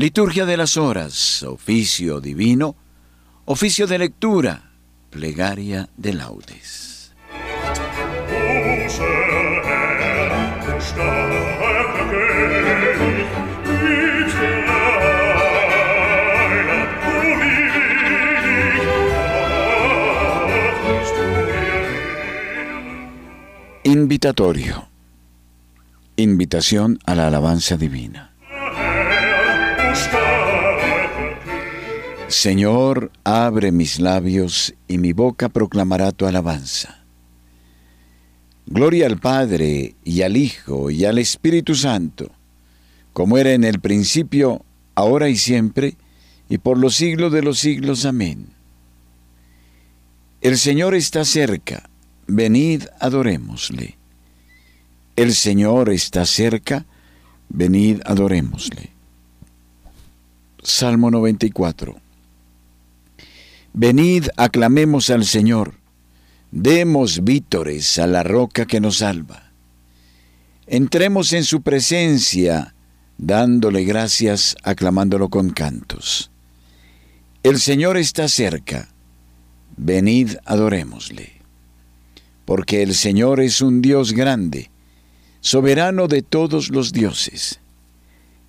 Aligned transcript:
Liturgia 0.00 0.46
de 0.46 0.56
las 0.56 0.78
horas, 0.78 1.42
oficio 1.42 2.22
divino, 2.22 2.74
oficio 3.44 3.86
de 3.86 3.98
lectura, 3.98 4.70
plegaria 5.10 5.90
de 5.94 6.14
laudes. 6.14 7.12
Invitatorio. 23.84 24.88
Invitación 26.16 26.98
a 27.04 27.14
la 27.14 27.26
alabanza 27.26 27.76
divina. 27.76 28.29
Señor, 32.30 33.10
abre 33.24 33.72
mis 33.72 33.98
labios 33.98 34.72
y 34.86 34.98
mi 34.98 35.12
boca 35.12 35.48
proclamará 35.48 36.12
tu 36.12 36.26
alabanza. 36.26 37.04
Gloria 38.66 39.08
al 39.08 39.18
Padre 39.18 39.96
y 40.04 40.22
al 40.22 40.36
Hijo 40.36 40.92
y 40.92 41.04
al 41.06 41.18
Espíritu 41.18 41.74
Santo, 41.74 42.30
como 43.12 43.36
era 43.36 43.52
en 43.52 43.64
el 43.64 43.80
principio, 43.80 44.64
ahora 44.94 45.28
y 45.28 45.36
siempre, 45.36 45.96
y 46.48 46.58
por 46.58 46.78
los 46.78 46.94
siglos 46.94 47.32
de 47.32 47.42
los 47.42 47.58
siglos. 47.58 48.04
Amén. 48.04 48.46
El 50.40 50.56
Señor 50.56 50.94
está 50.94 51.24
cerca, 51.24 51.90
venid 52.28 52.84
adorémosle. 53.00 53.98
El 55.16 55.34
Señor 55.34 55.90
está 55.90 56.24
cerca, 56.26 56.86
venid 57.48 58.02
adorémosle. 58.04 58.90
Salmo 60.62 61.10
94. 61.10 62.09
Venid, 63.72 64.26
aclamemos 64.36 65.10
al 65.10 65.24
Señor, 65.24 65.74
demos 66.50 67.22
vítores 67.22 67.98
a 68.00 68.08
la 68.08 68.24
roca 68.24 68.66
que 68.66 68.80
nos 68.80 68.98
salva. 68.98 69.52
Entremos 70.66 71.32
en 71.32 71.44
su 71.44 71.62
presencia, 71.62 72.74
dándole 73.16 73.84
gracias, 73.84 74.56
aclamándolo 74.64 75.28
con 75.28 75.50
cantos. 75.50 76.32
El 77.44 77.60
Señor 77.60 77.96
está 77.96 78.28
cerca, 78.28 78.88
venid, 79.76 80.32
adorémosle. 80.44 81.40
Porque 82.44 82.82
el 82.82 82.96
Señor 82.96 83.40
es 83.40 83.60
un 83.60 83.82
Dios 83.82 84.12
grande, 84.14 84.70
soberano 85.40 86.08
de 86.08 86.22
todos 86.22 86.70
los 86.70 86.92
dioses. 86.92 87.60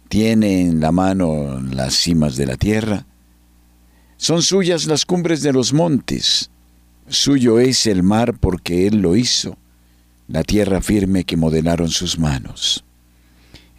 Tiene 0.10 0.62
en 0.62 0.80
la 0.80 0.92
mano 0.92 1.62
las 1.62 1.94
cimas 1.94 2.36
de 2.36 2.48
la 2.48 2.58
tierra, 2.58 3.06
son 4.22 4.44
suyas 4.44 4.86
las 4.86 5.04
cumbres 5.04 5.42
de 5.42 5.52
los 5.52 5.74
montes, 5.74 6.52
suyo 7.08 7.58
es 7.58 7.88
el 7.88 8.04
mar 8.04 8.38
porque 8.40 8.86
Él 8.86 9.02
lo 9.02 9.16
hizo, 9.16 9.58
la 10.28 10.44
tierra 10.44 10.80
firme 10.80 11.24
que 11.24 11.38
modelaron 11.38 11.90
sus 11.90 12.20
manos. 12.20 12.84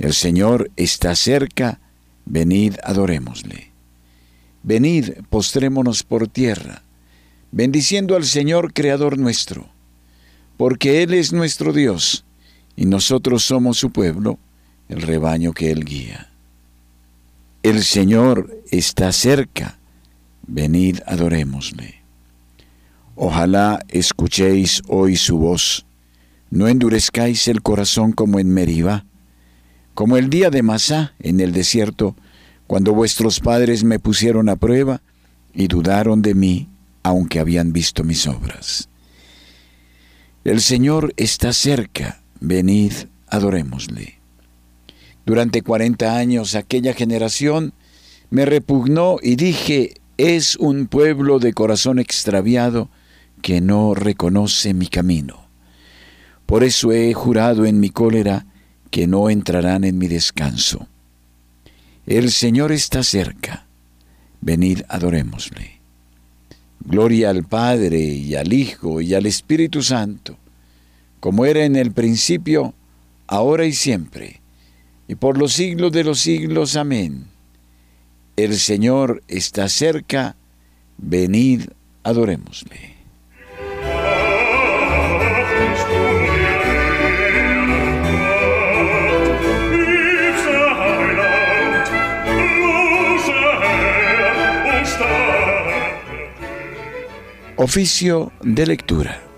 El 0.01 0.13
Señor 0.13 0.69
está 0.75 1.15
cerca, 1.15 1.79
venid 2.25 2.75
adorémosle. 2.83 3.71
Venid, 4.65 5.11
postrémonos 5.31 6.03
por 6.03 6.27
tierra, 6.27 6.83
bendiciendo 7.53 8.17
al 8.17 8.25
Señor 8.25 8.73
Creador 8.73 9.19
nuestro, 9.19 9.69
porque 10.57 11.05
Él 11.05 11.15
es 11.15 11.33
nuestro 11.33 11.73
Dios, 11.73 12.25
y 12.75 12.87
nosotros 12.87 13.45
somos 13.45 13.79
su 13.79 13.93
pueblo, 13.93 14.41
el 14.89 15.03
rebaño 15.03 15.53
que 15.53 15.71
Él 15.71 15.85
guía. 15.85 16.33
El 17.63 17.85
Señor 17.85 18.61
está 18.73 19.13
cerca, 19.13 19.79
venid 20.47 21.01
adorémosle. 21.07 22.03
Ojalá 23.15 23.81
escuchéis 23.89 24.83
hoy 24.89 25.17
su 25.17 25.39
voz, 25.39 25.87
no 26.51 26.69
endurezcáis 26.69 27.49
el 27.49 27.63
corazón 27.63 28.13
como 28.13 28.39
en 28.39 28.49
Meribá, 28.49 29.05
como 29.95 30.17
el 30.17 30.31
día 30.31 30.51
de 30.51 30.63
Masá 30.63 31.15
en 31.19 31.41
el 31.41 31.53
desierto, 31.53 32.17
cuando 32.67 32.95
vuestros 32.95 33.41
padres 33.41 33.85
me 33.85 33.99
pusieron 33.99 34.49
a 34.49 34.57
prueba 34.57 35.03
y 35.53 35.69
dudaron 35.69 36.23
de 36.23 36.35
mí, 36.35 36.69
aunque 37.03 37.41
habían 37.41 37.73
visto 37.73 38.05
mis 38.05 38.27
obras. 38.27 38.89
El 40.45 40.61
Señor 40.61 41.13
está 41.17 41.53
cerca, 41.53 42.23
venid, 42.41 42.93
adorémosle. 43.29 44.19
Durante 45.25 45.63
cuarenta 45.63 46.17
años 46.17 46.55
aquella 46.55 46.95
generación 46.95 47.75
me 48.31 48.45
repugnó 48.45 49.19
y 49.23 49.37
dije, 49.37 50.01
es 50.19 50.57
un 50.57 50.87
pueblo 50.87 51.39
de 51.39 51.53
corazón 51.53 51.99
extraviado 51.99 52.89
que 53.41 53.61
no 53.61 53.95
reconoce 53.95 54.75
mi 54.75 54.87
camino. 54.87 55.47
Por 56.47 56.65
eso 56.65 56.93
he 56.93 57.13
jurado 57.15 57.65
en 57.65 57.81
mi 57.81 57.91
cólera 57.91 58.47
que 58.91 59.07
no 59.07 59.31
entrarán 59.31 59.85
en 59.85 59.99
mi 59.99 60.07
descanso. 60.07 60.87
El 62.07 62.31
Señor 62.31 62.73
está 62.73 63.03
cerca. 63.03 63.67
Venid, 64.41 64.83
adorémosle. 64.89 65.81
Gloria 66.85 67.31
al 67.31 67.45
Padre 67.45 68.01
y 68.01 68.35
al 68.35 68.53
Hijo 68.53 69.01
y 69.01 69.15
al 69.15 69.27
Espíritu 69.27 69.83
Santo, 69.83 70.37
como 71.21 71.47
era 71.47 71.65
en 71.65 71.77
el 71.77 71.93
principio, 71.93 72.75
ahora 73.29 73.65
y 73.67 73.73
siempre, 73.73 74.41
y 75.07 75.15
por 75.15 75.39
los 75.39 75.53
siglos 75.53 75.93
de 75.93 76.05
los 76.05 76.19
siglos. 76.19 76.77
Amén. 76.77 77.32
El 78.37 78.59
Señor 78.59 79.23
está 79.29 79.69
cerca, 79.69 80.37
venid, 80.97 81.69
adorémosle. 82.03 82.93
Oficio 97.57 98.33
de 98.43 98.67
lectura. 98.67 99.32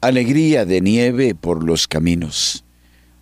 Alegría 0.00 0.64
de 0.64 0.80
nieve 0.80 1.34
por 1.34 1.62
los 1.62 1.86
caminos. 1.86 2.64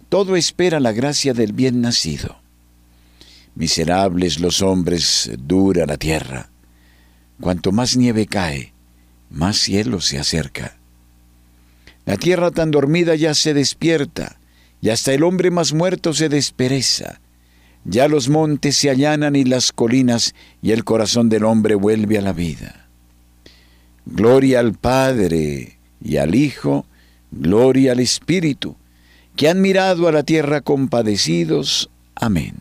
Todo 0.08 0.36
espera 0.36 0.80
la 0.80 0.92
gracia 0.92 1.34
del 1.34 1.52
bien 1.52 1.80
nacido. 1.80 2.40
Miserables 3.54 4.38
los 4.38 4.62
hombres, 4.62 5.30
dura 5.38 5.86
la 5.86 5.96
tierra. 5.96 6.50
Cuanto 7.40 7.72
más 7.72 7.96
nieve 7.96 8.26
cae, 8.26 8.72
más 9.30 9.56
cielo 9.58 10.00
se 10.00 10.18
acerca. 10.18 10.76
La 12.06 12.16
tierra 12.16 12.52
tan 12.52 12.70
dormida 12.70 13.16
ya 13.16 13.34
se 13.34 13.54
despierta, 13.54 14.38
y 14.80 14.90
hasta 14.90 15.12
el 15.12 15.24
hombre 15.24 15.50
más 15.50 15.72
muerto 15.72 16.14
se 16.14 16.28
despereza. 16.28 17.20
Ya 17.84 18.06
los 18.06 18.28
montes 18.28 18.76
se 18.76 18.90
allanan 18.90 19.34
y 19.34 19.44
las 19.44 19.72
colinas, 19.72 20.34
y 20.62 20.70
el 20.70 20.84
corazón 20.84 21.28
del 21.28 21.44
hombre 21.44 21.74
vuelve 21.74 22.18
a 22.18 22.22
la 22.22 22.32
vida. 22.32 22.88
Gloria 24.06 24.60
al 24.60 24.74
Padre, 24.74 25.77
y 26.02 26.16
al 26.16 26.34
Hijo, 26.34 26.86
gloria 27.30 27.92
al 27.92 28.00
Espíritu, 28.00 28.76
que 29.36 29.48
han 29.48 29.60
mirado 29.60 30.08
a 30.08 30.12
la 30.12 30.22
tierra 30.22 30.60
compadecidos. 30.60 31.90
Amén. 32.14 32.54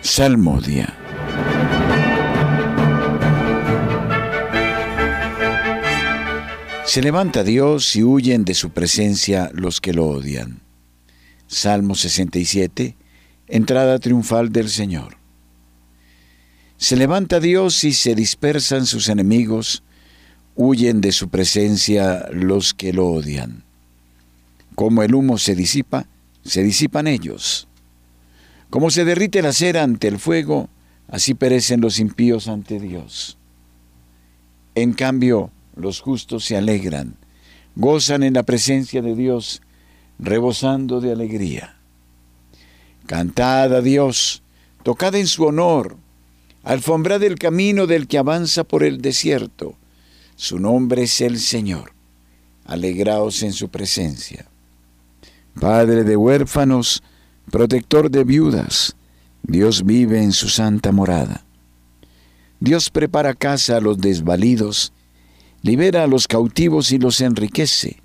Salmodia. 0.00 0.94
Se 6.84 7.02
levanta 7.02 7.44
Dios 7.44 7.94
y 7.94 8.02
huyen 8.02 8.44
de 8.44 8.54
su 8.54 8.70
presencia 8.70 9.52
los 9.54 9.80
que 9.80 9.92
lo 9.92 10.06
odian. 10.08 10.60
Salmo 11.46 11.94
67, 11.94 12.96
entrada 13.50 13.98
triunfal 13.98 14.52
del 14.52 14.68
Señor. 14.68 15.16
Se 16.76 16.96
levanta 16.96 17.40
Dios 17.40 17.84
y 17.84 17.92
se 17.92 18.14
dispersan 18.14 18.86
sus 18.86 19.08
enemigos, 19.08 19.82
huyen 20.54 21.00
de 21.00 21.12
su 21.12 21.28
presencia 21.28 22.26
los 22.32 22.72
que 22.72 22.92
lo 22.92 23.08
odian. 23.08 23.64
Como 24.74 25.02
el 25.02 25.14
humo 25.14 25.36
se 25.36 25.54
disipa, 25.54 26.06
se 26.44 26.62
disipan 26.62 27.06
ellos. 27.06 27.68
Como 28.70 28.90
se 28.90 29.04
derrite 29.04 29.42
la 29.42 29.52
cera 29.52 29.82
ante 29.82 30.08
el 30.08 30.18
fuego, 30.18 30.70
así 31.08 31.34
perecen 31.34 31.80
los 31.80 31.98
impíos 31.98 32.48
ante 32.48 32.78
Dios. 32.78 33.36
En 34.74 34.92
cambio, 34.92 35.50
los 35.74 36.00
justos 36.00 36.44
se 36.44 36.56
alegran, 36.56 37.16
gozan 37.74 38.22
en 38.22 38.34
la 38.34 38.44
presencia 38.44 39.02
de 39.02 39.14
Dios, 39.16 39.60
rebosando 40.18 41.00
de 41.00 41.12
alegría. 41.12 41.79
Cantad 43.10 43.74
a 43.74 43.80
Dios, 43.80 44.40
tocad 44.84 45.16
en 45.16 45.26
su 45.26 45.42
honor, 45.42 45.96
alfombrad 46.62 47.24
el 47.24 47.40
camino 47.40 47.88
del 47.88 48.06
que 48.06 48.18
avanza 48.18 48.62
por 48.62 48.84
el 48.84 49.02
desierto. 49.02 49.74
Su 50.36 50.60
nombre 50.60 51.02
es 51.02 51.20
el 51.20 51.40
Señor. 51.40 51.92
Alegraos 52.66 53.42
en 53.42 53.52
su 53.52 53.68
presencia. 53.68 54.46
Padre 55.58 56.04
de 56.04 56.16
huérfanos, 56.16 57.02
protector 57.50 58.12
de 58.12 58.22
viudas, 58.22 58.94
Dios 59.42 59.84
vive 59.84 60.22
en 60.22 60.30
su 60.30 60.48
santa 60.48 60.92
morada. 60.92 61.44
Dios 62.60 62.90
prepara 62.90 63.34
casa 63.34 63.78
a 63.78 63.80
los 63.80 63.98
desvalidos, 63.98 64.92
libera 65.62 66.04
a 66.04 66.06
los 66.06 66.28
cautivos 66.28 66.92
y 66.92 66.98
los 66.98 67.20
enriquece. 67.20 68.00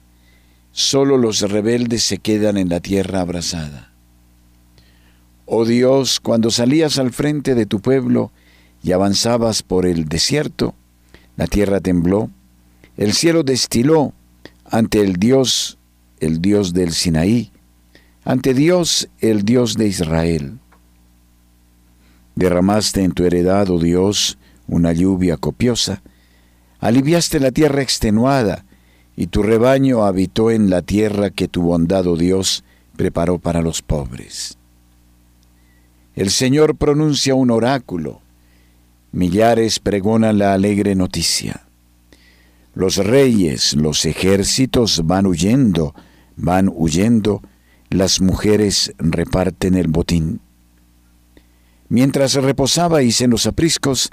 Solo 0.72 1.20
los 1.20 1.42
rebeldes 1.42 2.02
se 2.02 2.18
quedan 2.18 2.58
en 2.58 2.70
la 2.70 2.80
tierra 2.80 3.22
abrasada. 3.22 3.95
Oh 5.46 5.64
Dios, 5.64 6.20
cuando 6.20 6.50
salías 6.50 6.98
al 6.98 7.12
frente 7.12 7.54
de 7.54 7.68
tu 7.68 7.80
pueblo 7.80 8.32
y 8.82 8.94
avanzabas 8.94 9.62
por 9.62 9.86
el 9.86 10.06
desierto, 10.06 10.74
la 11.38 11.46
tierra 11.46 11.80
tembló, 11.80 12.32
el 12.98 13.14
cielo 13.14 13.44
destiló 13.44 14.14
ante 14.64 15.02
el 15.02 15.18
Dios, 15.18 15.78
el 16.20 16.42
Dios 16.42 16.74
del 16.74 16.94
Sinaí, 16.94 17.52
ante 18.24 18.56
Dios, 18.56 19.08
el 19.20 19.44
Dios 19.44 19.76
de 19.76 19.88
Israel. 19.88 20.60
Derramaste 22.34 23.04
en 23.04 23.12
tu 23.12 23.24
heredad, 23.24 23.70
oh 23.70 23.80
Dios, 23.80 24.40
una 24.68 24.94
lluvia 24.94 25.38
copiosa, 25.38 26.02
aliviaste 26.80 27.40
la 27.40 27.52
tierra 27.52 27.84
extenuada, 27.84 28.66
y 29.16 29.28
tu 29.28 29.44
rebaño 29.44 30.06
habitó 30.06 30.50
en 30.50 30.72
la 30.72 30.82
tierra 30.82 31.30
que 31.30 31.48
tu 31.48 31.62
bondad, 31.62 32.08
oh 32.08 32.18
Dios, 32.18 32.64
preparó 32.98 33.38
para 33.38 33.62
los 33.62 33.84
pobres. 33.84 34.58
El 36.16 36.32
Señor 36.32 36.78
pronuncia 36.78 37.36
un 37.36 37.52
oráculo, 37.52 38.22
millares 39.12 39.80
pregonan 39.80 40.38
la 40.38 40.54
alegre 40.54 40.96
noticia. 40.96 41.66
Los 42.74 42.96
reyes, 42.98 43.74
los 43.74 44.06
ejércitos 44.06 45.02
van 45.06 45.26
huyendo, 45.26 45.94
van 46.38 46.72
huyendo, 46.74 47.42
las 47.90 48.22
mujeres 48.22 48.94
reparten 48.98 49.76
el 49.76 49.90
botín. 49.90 50.40
Mientras 51.90 52.34
reposabais 52.36 53.20
en 53.20 53.30
los 53.30 53.46
apriscos, 53.46 54.10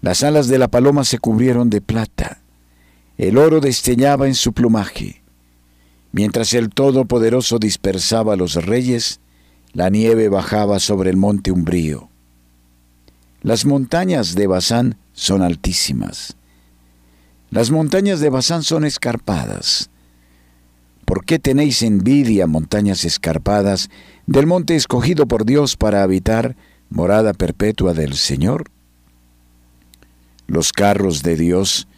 las 0.00 0.24
alas 0.24 0.48
de 0.48 0.58
la 0.58 0.68
paloma 0.68 1.04
se 1.04 1.18
cubrieron 1.18 1.70
de 1.70 1.80
plata, 1.80 2.40
el 3.16 3.38
oro 3.38 3.60
destellaba 3.60 4.26
en 4.26 4.34
su 4.34 4.52
plumaje. 4.52 5.22
Mientras 6.10 6.52
el 6.52 6.70
Todopoderoso 6.70 7.60
dispersaba 7.60 8.32
a 8.32 8.36
los 8.36 8.54
reyes, 8.56 9.20
la 9.74 9.90
nieve 9.90 10.28
bajaba 10.28 10.78
sobre 10.78 11.10
el 11.10 11.16
monte 11.16 11.50
umbrío. 11.50 12.08
Las 13.42 13.66
montañas 13.66 14.34
de 14.34 14.46
Basán 14.46 14.96
son 15.12 15.42
altísimas. 15.42 16.36
Las 17.50 17.70
montañas 17.70 18.20
de 18.20 18.30
Basán 18.30 18.62
son 18.62 18.84
escarpadas. 18.84 19.90
¿Por 21.04 21.24
qué 21.24 21.38
tenéis 21.38 21.82
envidia, 21.82 22.46
montañas 22.46 23.04
escarpadas, 23.04 23.90
del 24.26 24.46
monte 24.46 24.76
escogido 24.76 25.26
por 25.26 25.44
Dios 25.44 25.76
para 25.76 26.02
habitar, 26.02 26.56
morada 26.88 27.34
perpetua 27.34 27.92
del 27.92 28.14
Señor? 28.14 28.70
Los 30.46 30.72
carros 30.72 31.22
de 31.22 31.36
Dios 31.36 31.88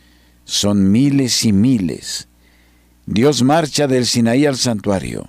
son 0.44 0.90
miles 0.90 1.44
y 1.44 1.52
miles. 1.52 2.28
Dios 3.04 3.42
marcha 3.42 3.86
del 3.86 4.06
Sinaí 4.06 4.46
al 4.46 4.56
santuario. 4.56 5.28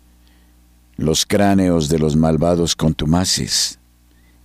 los 1.01 1.25
cráneos 1.25 1.89
de 1.89 1.99
los 1.99 2.15
malvados 2.15 2.75
contumaces. 2.75 3.79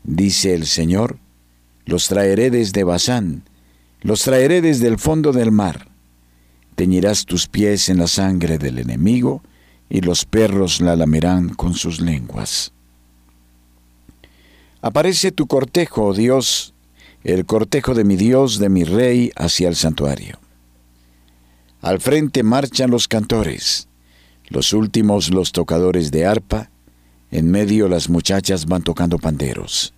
Dice 0.04 0.54
el 0.54 0.66
Señor, 0.66 1.18
los 1.84 2.08
traeré 2.08 2.50
desde 2.50 2.82
Bazán, 2.82 3.42
los 4.00 4.22
traeré 4.22 4.62
desde 4.62 4.88
el 4.88 4.98
fondo 4.98 5.32
del 5.32 5.52
mar. 5.52 5.88
Teñirás 6.74 7.26
tus 7.26 7.46
pies 7.46 7.88
en 7.88 7.98
la 7.98 8.06
sangre 8.06 8.58
del 8.58 8.78
enemigo, 8.78 9.42
y 9.88 10.00
los 10.00 10.24
perros 10.24 10.80
la 10.80 10.96
lamerán 10.96 11.50
con 11.50 11.74
sus 11.74 12.00
lenguas. 12.00 12.72
Aparece 14.82 15.32
tu 15.32 15.46
cortejo, 15.46 16.06
oh 16.06 16.14
Dios, 16.14 16.74
el 17.22 17.44
cortejo 17.44 17.94
de 17.94 18.04
mi 18.04 18.16
Dios, 18.16 18.58
de 18.58 18.68
mi 18.68 18.84
Rey, 18.84 19.30
hacia 19.36 19.68
el 19.68 19.76
santuario. 19.76 20.38
Al 21.82 22.00
frente 22.00 22.42
marchan 22.42 22.90
los 22.90 23.08
cantores, 23.08 23.88
los 24.48 24.72
últimos 24.72 25.30
los 25.30 25.52
tocadores 25.52 26.10
de 26.10 26.26
arpa, 26.26 26.70
en 27.30 27.50
medio 27.50 27.88
las 27.88 28.08
muchachas 28.08 28.66
van 28.66 28.82
tocando 28.82 29.18
panderos. 29.18 29.92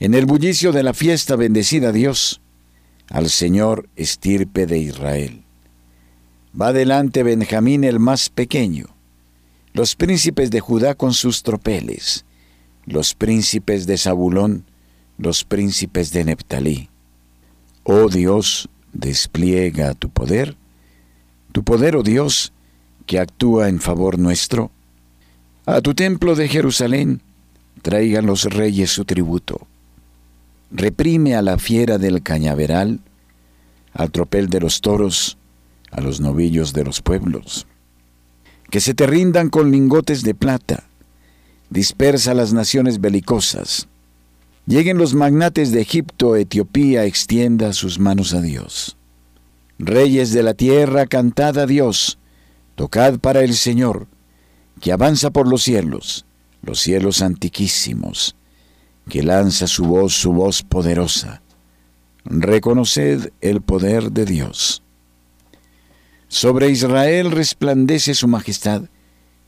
En 0.00 0.14
el 0.14 0.26
bullicio 0.26 0.72
de 0.72 0.82
la 0.82 0.94
fiesta 0.94 1.36
bendecida 1.36 1.92
Dios, 1.92 2.40
al 3.10 3.28
Señor 3.30 3.88
estirpe 3.96 4.66
de 4.66 4.78
Israel. 4.78 5.42
Va 6.58 6.72
delante 6.72 7.22
Benjamín 7.22 7.84
el 7.84 7.98
más 7.98 8.30
pequeño, 8.30 8.86
los 9.72 9.94
príncipes 9.96 10.50
de 10.50 10.60
Judá 10.60 10.94
con 10.94 11.14
sus 11.14 11.42
tropeles, 11.42 12.24
los 12.84 13.14
príncipes 13.14 13.86
de 13.86 13.98
Zabulón, 13.98 14.64
los 15.18 15.44
príncipes 15.44 16.10
de 16.12 16.24
Neptalí. 16.24 16.88
Oh 17.84 18.08
Dios, 18.08 18.68
despliega 18.92 19.94
tu 19.94 20.10
poder, 20.10 20.56
tu 21.52 21.64
poder, 21.64 21.96
oh 21.96 22.02
Dios, 22.02 22.52
que 23.08 23.18
actúa 23.18 23.68
en 23.68 23.80
favor 23.80 24.18
nuestro. 24.18 24.70
A 25.66 25.80
tu 25.80 25.94
templo 25.94 26.36
de 26.36 26.46
Jerusalén 26.46 27.22
traigan 27.82 28.26
los 28.26 28.44
reyes 28.44 28.90
su 28.90 29.04
tributo. 29.06 29.66
Reprime 30.70 31.34
a 31.34 31.42
la 31.42 31.58
fiera 31.58 31.96
del 31.96 32.22
cañaveral, 32.22 33.00
al 33.94 34.10
tropel 34.10 34.48
de 34.50 34.60
los 34.60 34.82
toros, 34.82 35.38
a 35.90 36.02
los 36.02 36.20
novillos 36.20 36.74
de 36.74 36.84
los 36.84 37.00
pueblos. 37.00 37.66
Que 38.70 38.80
se 38.80 38.92
te 38.92 39.06
rindan 39.06 39.48
con 39.48 39.70
lingotes 39.70 40.22
de 40.22 40.34
plata, 40.34 40.84
dispersa 41.70 42.34
las 42.34 42.52
naciones 42.52 43.00
belicosas, 43.00 43.88
Lleguen 44.68 44.98
los 44.98 45.14
magnates 45.14 45.72
de 45.72 45.80
Egipto, 45.80 46.36
Etiopía, 46.36 47.06
extienda 47.06 47.72
sus 47.72 47.98
manos 47.98 48.34
a 48.34 48.42
Dios. 48.42 48.98
Reyes 49.78 50.34
de 50.34 50.42
la 50.42 50.52
tierra, 50.52 51.06
cantad 51.06 51.56
a 51.56 51.64
Dios, 51.64 52.18
tocad 52.78 53.18
para 53.18 53.42
el 53.42 53.54
Señor, 53.54 54.06
que 54.80 54.92
avanza 54.92 55.30
por 55.30 55.48
los 55.48 55.64
cielos, 55.64 56.24
los 56.62 56.78
cielos 56.78 57.22
antiquísimos, 57.22 58.36
que 59.08 59.24
lanza 59.24 59.66
su 59.66 59.84
voz, 59.84 60.14
su 60.14 60.32
voz 60.32 60.62
poderosa. 60.62 61.42
Reconoced 62.24 63.32
el 63.40 63.62
poder 63.62 64.12
de 64.12 64.24
Dios. 64.24 64.84
Sobre 66.28 66.70
Israel 66.70 67.32
resplandece 67.32 68.14
su 68.14 68.28
majestad 68.28 68.82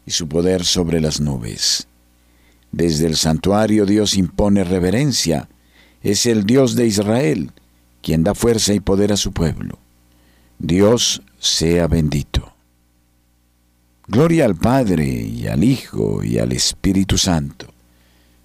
y 0.04 0.10
su 0.10 0.26
poder 0.26 0.64
sobre 0.64 1.00
las 1.00 1.20
nubes. 1.20 1.86
Desde 2.72 3.06
el 3.06 3.16
santuario 3.16 3.86
Dios 3.86 4.16
impone 4.16 4.64
reverencia. 4.64 5.48
Es 6.02 6.26
el 6.26 6.46
Dios 6.46 6.74
de 6.74 6.88
Israel 6.88 7.52
quien 8.02 8.24
da 8.24 8.34
fuerza 8.34 8.74
y 8.74 8.80
poder 8.80 9.12
a 9.12 9.16
su 9.16 9.30
pueblo. 9.30 9.78
Dios 10.58 11.22
sea 11.38 11.86
bendito. 11.86 12.50
Gloria 14.10 14.44
al 14.44 14.56
Padre 14.56 15.06
y 15.06 15.46
al 15.46 15.62
Hijo 15.62 16.24
y 16.24 16.38
al 16.38 16.50
Espíritu 16.50 17.16
Santo, 17.16 17.66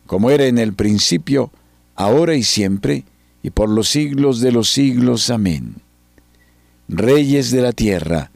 como 0.06 0.30
era 0.30 0.46
en 0.46 0.60
el 0.60 0.74
principio, 0.74 1.52
ahora 1.96 2.36
y 2.36 2.44
siempre, 2.44 3.04
y 3.42 3.50
por 3.50 3.70
los 3.70 3.90
siglos 3.90 4.42
de 4.42 4.52
los 4.52 4.70
siglos. 4.70 5.32
Amén. 5.32 5.78
Reyes 6.88 7.50
de 7.50 7.64
la 7.64 7.72
tierra, 7.72 8.30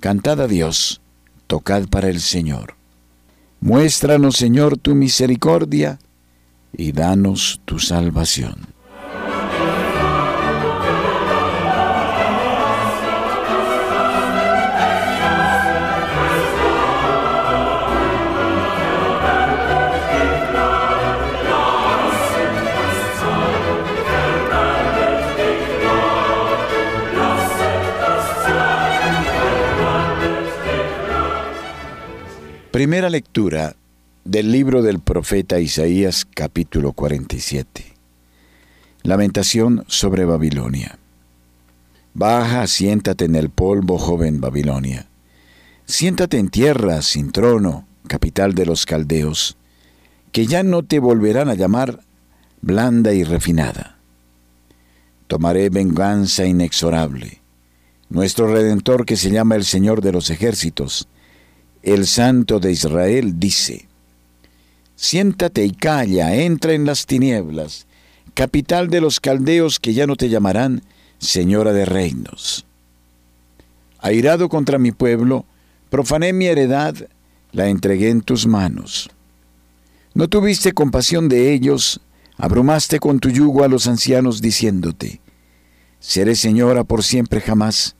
cantad 0.00 0.38
a 0.38 0.46
Dios, 0.46 1.00
tocad 1.46 1.88
para 1.88 2.10
el 2.10 2.20
Señor. 2.20 2.74
Muéstranos, 3.62 4.36
Señor, 4.36 4.76
tu 4.76 4.94
misericordia 4.94 5.98
y 6.76 6.92
danos 6.92 7.58
tu 7.64 7.78
salvación. 7.78 8.75
Primera 32.76 33.08
lectura 33.08 33.74
del 34.26 34.52
libro 34.52 34.82
del 34.82 35.00
profeta 35.00 35.58
Isaías 35.60 36.26
capítulo 36.26 36.92
47. 36.92 37.94
Lamentación 39.02 39.86
sobre 39.86 40.26
Babilonia. 40.26 40.98
Baja, 42.12 42.66
siéntate 42.66 43.24
en 43.24 43.34
el 43.34 43.48
polvo, 43.48 43.96
joven 43.96 44.42
Babilonia. 44.42 45.06
Siéntate 45.86 46.36
en 46.36 46.50
tierra 46.50 47.00
sin 47.00 47.32
trono, 47.32 47.86
capital 48.08 48.52
de 48.52 48.66
los 48.66 48.84
caldeos, 48.84 49.56
que 50.30 50.46
ya 50.46 50.62
no 50.62 50.82
te 50.82 50.98
volverán 50.98 51.48
a 51.48 51.54
llamar 51.54 52.00
blanda 52.60 53.14
y 53.14 53.24
refinada. 53.24 53.96
Tomaré 55.28 55.70
venganza 55.70 56.44
inexorable. 56.44 57.40
Nuestro 58.10 58.52
Redentor 58.52 59.06
que 59.06 59.16
se 59.16 59.30
llama 59.30 59.54
el 59.54 59.64
Señor 59.64 60.02
de 60.02 60.12
los 60.12 60.28
ejércitos, 60.28 61.08
el 61.86 62.08
Santo 62.08 62.58
de 62.58 62.72
Israel 62.72 63.38
dice, 63.38 63.86
Siéntate 64.96 65.64
y 65.64 65.70
calla, 65.70 66.34
entra 66.34 66.72
en 66.72 66.84
las 66.84 67.06
tinieblas, 67.06 67.86
capital 68.34 68.90
de 68.90 69.00
los 69.00 69.20
caldeos 69.20 69.78
que 69.78 69.94
ya 69.94 70.06
no 70.08 70.16
te 70.16 70.28
llamarán 70.28 70.82
Señora 71.18 71.72
de 71.72 71.84
reinos. 71.84 72.66
Airado 74.00 74.48
contra 74.48 74.78
mi 74.78 74.90
pueblo, 74.90 75.44
profané 75.88 76.32
mi 76.32 76.46
heredad, 76.46 76.96
la 77.52 77.68
entregué 77.68 78.10
en 78.10 78.20
tus 78.20 78.48
manos. 78.48 79.08
No 80.12 80.26
tuviste 80.26 80.72
compasión 80.72 81.28
de 81.28 81.52
ellos, 81.52 82.00
abrumaste 82.36 82.98
con 82.98 83.20
tu 83.20 83.30
yugo 83.30 83.62
a 83.62 83.68
los 83.68 83.86
ancianos 83.86 84.42
diciéndote, 84.42 85.20
Seré 86.00 86.34
señora 86.34 86.82
por 86.82 87.04
siempre 87.04 87.40
jamás, 87.40 87.94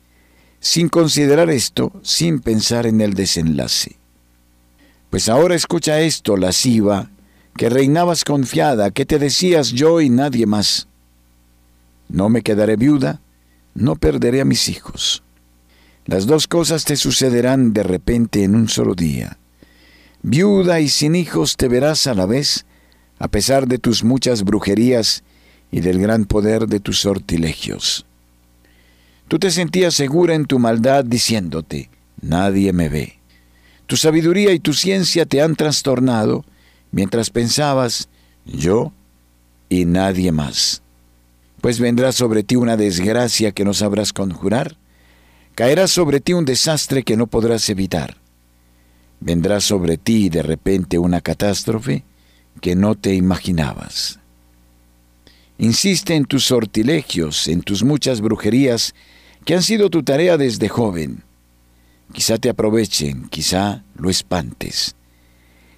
sin 0.59 0.89
considerar 0.89 1.49
esto, 1.49 1.91
sin 2.01 2.39
pensar 2.39 2.85
en 2.85 3.01
el 3.01 3.13
desenlace. 3.13 3.97
Pues 5.09 5.29
ahora 5.29 5.55
escucha 5.55 6.01
esto, 6.01 6.35
lasciva, 6.35 7.09
que 7.55 7.69
reinabas 7.69 8.23
confiada, 8.23 8.91
que 8.91 9.05
te 9.05 9.19
decías 9.19 9.71
yo 9.71 10.01
y 10.01 10.09
nadie 10.09 10.45
más. 10.45 10.87
No 12.09 12.29
me 12.29 12.41
quedaré 12.41 12.75
viuda, 12.75 13.21
no 13.73 13.95
perderé 13.95 14.41
a 14.41 14.45
mis 14.45 14.69
hijos. 14.69 15.23
Las 16.05 16.25
dos 16.25 16.47
cosas 16.47 16.85
te 16.85 16.95
sucederán 16.95 17.73
de 17.73 17.83
repente 17.83 18.43
en 18.43 18.55
un 18.55 18.69
solo 18.69 18.95
día. 18.95 19.37
Viuda 20.23 20.79
y 20.79 20.89
sin 20.89 21.15
hijos 21.15 21.57
te 21.57 21.67
verás 21.67 22.07
a 22.07 22.13
la 22.13 22.25
vez, 22.25 22.65
a 23.19 23.27
pesar 23.27 23.67
de 23.67 23.77
tus 23.77 24.03
muchas 24.03 24.43
brujerías 24.43 25.23
y 25.71 25.81
del 25.81 25.99
gran 25.99 26.25
poder 26.25 26.67
de 26.67 26.79
tus 26.79 26.99
sortilegios. 26.99 28.06
Tú 29.27 29.39
te 29.39 29.51
sentías 29.51 29.93
segura 29.93 30.35
en 30.35 30.45
tu 30.45 30.57
maldad 30.57 31.03
diciéndote, 31.03 31.89
nadie 32.21 32.71
me 32.71 32.87
ve. 32.87 33.19
Tu 33.85 33.97
sabiduría 33.97 34.53
y 34.53 34.59
tu 34.59 34.73
ciencia 34.73 35.25
te 35.25 35.41
han 35.41 35.55
trastornado 35.55 36.45
mientras 36.91 37.29
pensabas, 37.29 38.07
yo 38.45 38.93
y 39.69 39.85
nadie 39.85 40.31
más. 40.31 40.81
Pues 41.59 41.79
vendrá 41.79 42.11
sobre 42.11 42.43
ti 42.43 42.55
una 42.55 42.77
desgracia 42.77 43.51
que 43.51 43.65
no 43.65 43.73
sabrás 43.73 44.13
conjurar, 44.13 44.77
caerá 45.55 45.87
sobre 45.87 46.21
ti 46.21 46.33
un 46.33 46.45
desastre 46.45 47.03
que 47.03 47.17
no 47.17 47.27
podrás 47.27 47.69
evitar. 47.69 48.17
Vendrá 49.19 49.59
sobre 49.59 49.97
ti 49.97 50.29
de 50.29 50.43
repente 50.43 50.99
una 50.99 51.19
catástrofe 51.19 52.03
que 52.61 52.75
no 52.75 52.95
te 52.95 53.13
imaginabas. 53.15 54.19
Insiste 55.57 56.15
en 56.15 56.25
tus 56.25 56.45
sortilegios, 56.45 57.47
en 57.47 57.61
tus 57.61 57.83
muchas 57.83 58.21
brujerías 58.21 58.93
que 59.47 59.55
han 59.55 59.63
sido 59.63 59.89
tu 59.89 60.03
tarea 60.03 60.35
desde 60.35 60.67
joven. 60.67 61.23
Quizá 62.11 62.37
te 62.37 62.49
aprovechen, 62.49 63.29
quizá 63.29 63.81
lo 63.95 64.09
espantes. 64.09 64.93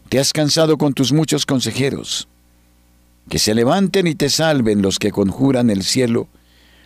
Te 0.09 0.17
has 0.17 0.33
cansado 0.33 0.79
con 0.79 0.95
tus 0.95 1.13
muchos 1.13 1.45
consejeros. 1.45 2.27
Que 3.29 3.37
se 3.37 3.53
levanten 3.53 4.07
y 4.07 4.15
te 4.15 4.31
salven 4.31 4.81
los 4.81 4.97
que 4.97 5.11
conjuran 5.11 5.69
el 5.69 5.83
cielo, 5.83 6.27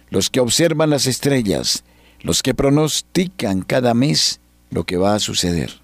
los 0.09 0.29
que 0.29 0.41
observan 0.41 0.89
las 0.89 1.07
estrellas, 1.07 1.85
los 2.21 2.43
que 2.43 2.53
pronostican 2.53 3.61
cada 3.61 3.93
mes 3.93 4.41
lo 4.69 4.83
que 4.83 4.97
va 4.97 5.15
a 5.15 5.19
suceder. 5.19 5.79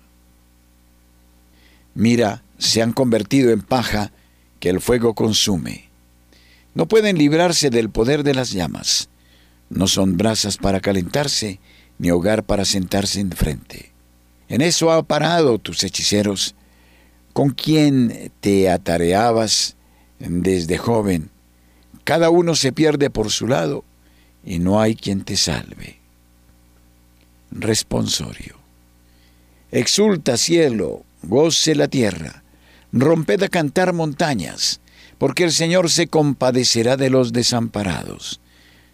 Mira, 1.96 2.44
se 2.58 2.82
han 2.82 2.92
convertido 2.92 3.52
en 3.52 3.62
paja 3.62 4.12
que 4.60 4.70
el 4.70 4.82
fuego 4.82 5.14
consume. 5.14 5.88
No 6.74 6.90
pueden 6.90 7.18
librarse 7.18 7.70
del 7.70 7.90
poder 7.90 8.24
de 8.24 8.34
las 8.34 8.52
llamas 8.52 9.08
no 9.70 9.88
son 9.88 10.18
brasas 10.18 10.58
para 10.58 10.80
calentarse, 10.80 11.60
ni 11.98 12.12
hogar 12.12 12.44
para 12.44 12.66
sentarse 12.66 13.20
enfrente. 13.20 13.92
En 14.48 14.62
eso 14.62 14.92
ha 14.92 15.04
parado 15.04 15.60
tus 15.60 15.84
hechiceros, 15.84 16.56
con 17.34 17.52
quien 17.52 18.32
te 18.42 18.70
atareabas 18.70 19.76
desde 20.18 20.78
joven. 20.78 21.30
Cada 22.04 22.30
uno 22.30 22.56
se 22.56 22.72
pierde 22.72 23.10
por 23.10 23.30
su 23.30 23.48
lado 23.48 23.84
y 24.44 24.60
no 24.60 24.82
hay 24.82 24.96
quien 24.96 25.24
te 25.24 25.38
salve. 25.38 26.00
Responsorio. 27.52 28.58
Exulta 29.72 30.38
cielo, 30.38 31.04
goce 31.22 31.76
la 31.76 31.88
tierra, 31.88 32.44
romped 32.92 33.44
a 33.44 33.50
cantar 33.50 33.94
montañas, 33.94 34.80
porque 35.20 35.44
el 35.44 35.52
Señor 35.52 35.92
se 35.92 36.08
compadecerá 36.08 36.98
de 36.98 37.12
los 37.12 37.34
desamparados 37.34 38.40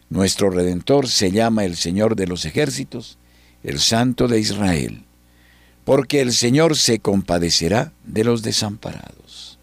nuestro 0.09 0.49
Redentor 0.49 1.07
se 1.07 1.31
llama 1.31 1.65
el 1.65 1.75
Señor 1.75 2.15
de 2.15 2.27
los 2.27 2.45
ejércitos, 2.45 3.17
el 3.63 3.79
Santo 3.79 4.27
de 4.27 4.39
Israel, 4.39 5.05
porque 5.83 6.21
el 6.21 6.31
Señor 6.33 6.75
se 6.75 6.99
compadecerá 6.99 7.93
de 8.03 8.23
los 8.23 8.41
desamparados. 8.41 9.54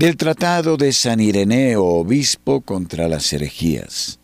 Del 0.00 0.16
Tratado 0.16 0.78
de 0.78 0.94
San 0.94 1.20
Ireneo, 1.20 1.84
obispo 1.84 2.62
contra 2.62 3.06
las 3.06 3.30
herejías. 3.34 4.18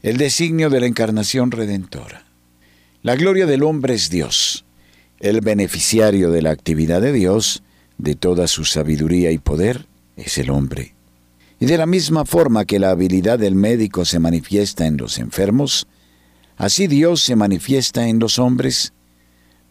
El 0.00 0.16
designio 0.16 0.70
de 0.70 0.80
la 0.80 0.86
encarnación 0.86 1.50
redentora. 1.50 2.24
La 3.02 3.14
gloria 3.14 3.44
del 3.44 3.64
hombre 3.64 3.92
es 3.92 4.08
Dios, 4.08 4.64
el 5.20 5.42
beneficiario 5.42 6.30
de 6.30 6.40
la 6.40 6.52
actividad 6.52 7.02
de 7.02 7.12
Dios, 7.12 7.62
de 7.98 8.14
toda 8.14 8.48
su 8.48 8.64
sabiduría 8.64 9.30
y 9.30 9.36
poder, 9.36 9.84
es 10.16 10.38
el 10.38 10.48
hombre. 10.48 10.94
Y 11.60 11.66
de 11.66 11.76
la 11.76 11.84
misma 11.84 12.24
forma 12.24 12.64
que 12.64 12.78
la 12.78 12.88
habilidad 12.88 13.38
del 13.38 13.56
médico 13.56 14.06
se 14.06 14.18
manifiesta 14.18 14.86
en 14.86 14.96
los 14.96 15.18
enfermos, 15.18 15.86
así 16.56 16.86
Dios 16.86 17.20
se 17.20 17.36
manifiesta 17.36 18.08
en 18.08 18.18
los 18.18 18.38
hombres. 18.38 18.94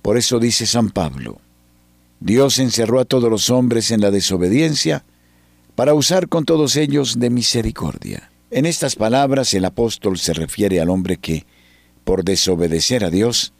Por 0.04 0.16
eso 0.16 0.38
dice 0.38 0.68
San 0.68 0.92
Pablo, 0.92 1.42
Dios 2.20 2.60
encerró 2.60 3.00
a 3.00 3.06
todos 3.06 3.30
los 3.30 3.50
hombres 3.50 3.92
en 3.92 4.02
la 4.02 4.12
desobediencia 4.12 5.04
para 5.76 5.94
usar 5.94 6.28
con 6.28 6.46
todos 6.46 6.76
ellos 6.76 7.20
de 7.20 7.30
misericordia. 7.30 8.32
En 8.50 8.66
estas 8.66 8.96
palabras 8.96 9.54
el 9.54 9.66
apóstol 9.66 10.18
se 10.18 10.34
refiere 10.34 10.82
al 10.82 10.90
hombre 10.90 11.18
que, 11.18 11.46
por 12.04 12.24
desobedecer 12.24 13.04
a 13.04 13.10
Dios, 13.10 13.54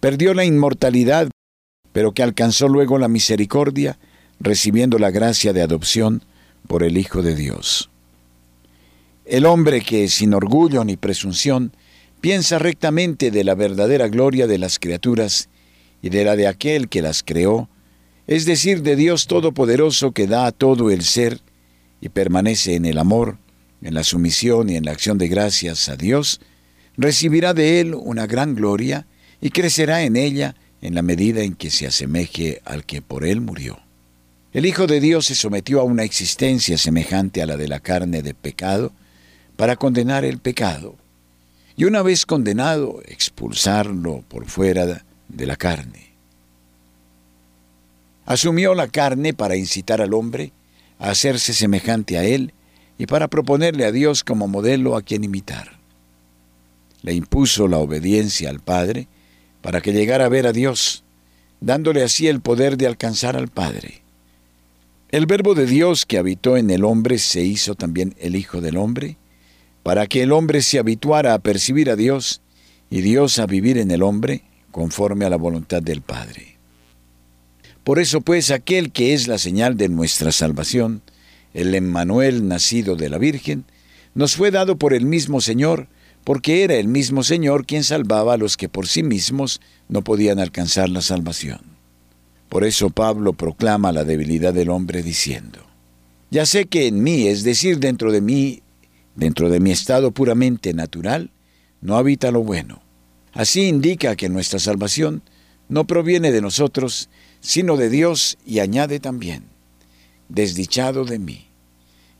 perdió 0.00 0.32
la 0.32 0.44
inmortalidad, 0.44 1.28
pero 1.92 2.12
que 2.12 2.22
alcanzó 2.22 2.68
luego 2.68 2.98
la 2.98 3.08
misericordia, 3.08 3.98
recibiendo 4.40 4.98
la 4.98 5.10
gracia 5.10 5.52
de 5.52 5.62
adopción 5.62 6.22
por 6.66 6.84
el 6.84 6.96
Hijo 6.96 7.22
de 7.22 7.34
Dios. 7.34 7.90
El 9.24 9.44
hombre 9.44 9.82
que, 9.82 10.08
sin 10.08 10.32
orgullo 10.32 10.84
ni 10.84 10.96
presunción, 10.96 11.72
piensa 12.20 12.58
rectamente 12.58 13.30
de 13.30 13.44
la 13.44 13.54
verdadera 13.54 14.08
gloria 14.08 14.46
de 14.46 14.58
las 14.58 14.78
criaturas 14.78 15.48
y 16.00 16.08
de 16.08 16.24
la 16.24 16.36
de 16.36 16.46
aquel 16.46 16.88
que 16.88 17.02
las 17.02 17.22
creó, 17.22 17.68
es 18.28 18.44
decir, 18.44 18.82
de 18.82 18.94
Dios 18.94 19.26
Todopoderoso 19.26 20.12
que 20.12 20.26
da 20.26 20.46
a 20.46 20.52
todo 20.52 20.90
el 20.90 21.02
ser 21.02 21.40
y 22.02 22.10
permanece 22.10 22.74
en 22.74 22.84
el 22.84 22.98
amor, 22.98 23.38
en 23.80 23.94
la 23.94 24.04
sumisión 24.04 24.68
y 24.68 24.76
en 24.76 24.84
la 24.84 24.92
acción 24.92 25.16
de 25.16 25.28
gracias 25.28 25.88
a 25.88 25.96
Dios, 25.96 26.38
recibirá 26.98 27.54
de 27.54 27.80
Él 27.80 27.94
una 27.94 28.26
gran 28.26 28.54
gloria 28.54 29.06
y 29.40 29.48
crecerá 29.48 30.02
en 30.02 30.14
ella 30.16 30.54
en 30.82 30.94
la 30.94 31.00
medida 31.00 31.42
en 31.42 31.54
que 31.54 31.70
se 31.70 31.86
asemeje 31.86 32.60
al 32.66 32.84
que 32.84 33.00
por 33.00 33.24
Él 33.24 33.40
murió. 33.40 33.80
El 34.52 34.66
Hijo 34.66 34.86
de 34.86 35.00
Dios 35.00 35.24
se 35.26 35.34
sometió 35.34 35.80
a 35.80 35.84
una 35.84 36.04
existencia 36.04 36.76
semejante 36.76 37.40
a 37.40 37.46
la 37.46 37.56
de 37.56 37.68
la 37.68 37.80
carne 37.80 38.20
de 38.22 38.34
pecado 38.34 38.92
para 39.56 39.76
condenar 39.76 40.26
el 40.26 40.38
pecado, 40.38 40.96
y 41.76 41.84
una 41.84 42.02
vez 42.02 42.26
condenado, 42.26 43.00
expulsarlo 43.06 44.22
por 44.28 44.46
fuera 44.46 45.02
de 45.28 45.46
la 45.46 45.56
carne 45.56 46.07
Asumió 48.28 48.74
la 48.74 48.88
carne 48.88 49.32
para 49.32 49.56
incitar 49.56 50.02
al 50.02 50.12
hombre 50.12 50.52
a 50.98 51.08
hacerse 51.08 51.54
semejante 51.54 52.18
a 52.18 52.24
él 52.24 52.52
y 52.98 53.06
para 53.06 53.28
proponerle 53.28 53.86
a 53.86 53.90
Dios 53.90 54.22
como 54.22 54.46
modelo 54.46 54.96
a 54.96 55.02
quien 55.02 55.24
imitar. 55.24 55.78
le 57.00 57.14
impuso 57.14 57.68
la 57.68 57.78
obediencia 57.78 58.50
al 58.50 58.60
Padre 58.60 59.08
para 59.62 59.80
que 59.80 59.94
llegara 59.94 60.26
a 60.26 60.28
ver 60.28 60.46
a 60.46 60.52
Dios, 60.52 61.04
dándole 61.62 62.02
así 62.02 62.26
el 62.26 62.42
poder 62.42 62.76
de 62.76 62.86
alcanzar 62.86 63.34
al 63.34 63.48
Padre. 63.48 64.02
El 65.08 65.24
Verbo 65.24 65.54
de 65.54 65.64
Dios 65.64 66.04
que 66.04 66.18
habitó 66.18 66.58
en 66.58 66.68
el 66.68 66.84
hombre 66.84 67.16
se 67.16 67.40
hizo 67.40 67.76
también 67.76 68.14
el 68.18 68.36
Hijo 68.36 68.60
del 68.60 68.76
hombre, 68.76 69.16
para 69.82 70.06
que 70.06 70.22
el 70.22 70.32
hombre 70.32 70.60
se 70.60 70.78
habituara 70.78 71.32
a 71.32 71.38
percibir 71.38 71.88
a 71.88 71.96
Dios 71.96 72.42
y 72.90 73.00
Dios 73.00 73.38
a 73.38 73.46
vivir 73.46 73.78
en 73.78 73.90
el 73.90 74.02
hombre 74.02 74.42
conforme 74.70 75.24
a 75.24 75.30
la 75.30 75.36
voluntad 75.36 75.80
del 75.80 76.02
Padre. 76.02 76.57
Por 77.88 77.98
eso 78.00 78.20
pues 78.20 78.50
aquel 78.50 78.92
que 78.92 79.14
es 79.14 79.28
la 79.28 79.38
señal 79.38 79.78
de 79.78 79.88
nuestra 79.88 80.30
salvación, 80.30 81.00
el 81.54 81.74
Emmanuel 81.74 82.46
nacido 82.46 82.96
de 82.96 83.08
la 83.08 83.16
Virgen, 83.16 83.64
nos 84.14 84.36
fue 84.36 84.50
dado 84.50 84.76
por 84.76 84.92
el 84.92 85.06
mismo 85.06 85.40
Señor, 85.40 85.88
porque 86.22 86.64
era 86.64 86.74
el 86.74 86.86
mismo 86.86 87.22
Señor 87.22 87.64
quien 87.64 87.84
salvaba 87.84 88.34
a 88.34 88.36
los 88.36 88.58
que 88.58 88.68
por 88.68 88.88
sí 88.88 89.02
mismos 89.02 89.62
no 89.88 90.04
podían 90.04 90.38
alcanzar 90.38 90.90
la 90.90 91.00
salvación. 91.00 91.60
Por 92.50 92.64
eso 92.64 92.90
Pablo 92.90 93.32
proclama 93.32 93.90
la 93.90 94.04
debilidad 94.04 94.52
del 94.52 94.68
hombre 94.68 95.02
diciendo, 95.02 95.60
Ya 96.30 96.44
sé 96.44 96.66
que 96.66 96.88
en 96.88 97.02
mí, 97.02 97.26
es 97.26 97.42
decir, 97.42 97.78
dentro 97.78 98.12
de 98.12 98.20
mí, 98.20 98.60
dentro 99.16 99.48
de 99.48 99.60
mi 99.60 99.70
estado 99.70 100.10
puramente 100.10 100.74
natural, 100.74 101.30
no 101.80 101.96
habita 101.96 102.32
lo 102.32 102.42
bueno. 102.42 102.82
Así 103.32 103.62
indica 103.62 104.14
que 104.14 104.28
nuestra 104.28 104.58
salvación 104.58 105.22
no 105.70 105.86
proviene 105.86 106.32
de 106.32 106.42
nosotros, 106.42 107.08
sino 107.40 107.76
de 107.76 107.90
Dios 107.90 108.38
y 108.44 108.58
añade 108.60 109.00
también, 109.00 109.44
desdichado 110.28 111.04
de 111.04 111.18
mí. 111.18 111.46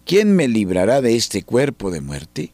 ¿Quién 0.04 0.34
me 0.34 0.48
librará 0.48 1.02
de 1.02 1.16
este 1.16 1.42
cuerpo 1.42 1.90
de 1.90 2.00
muerte? 2.00 2.52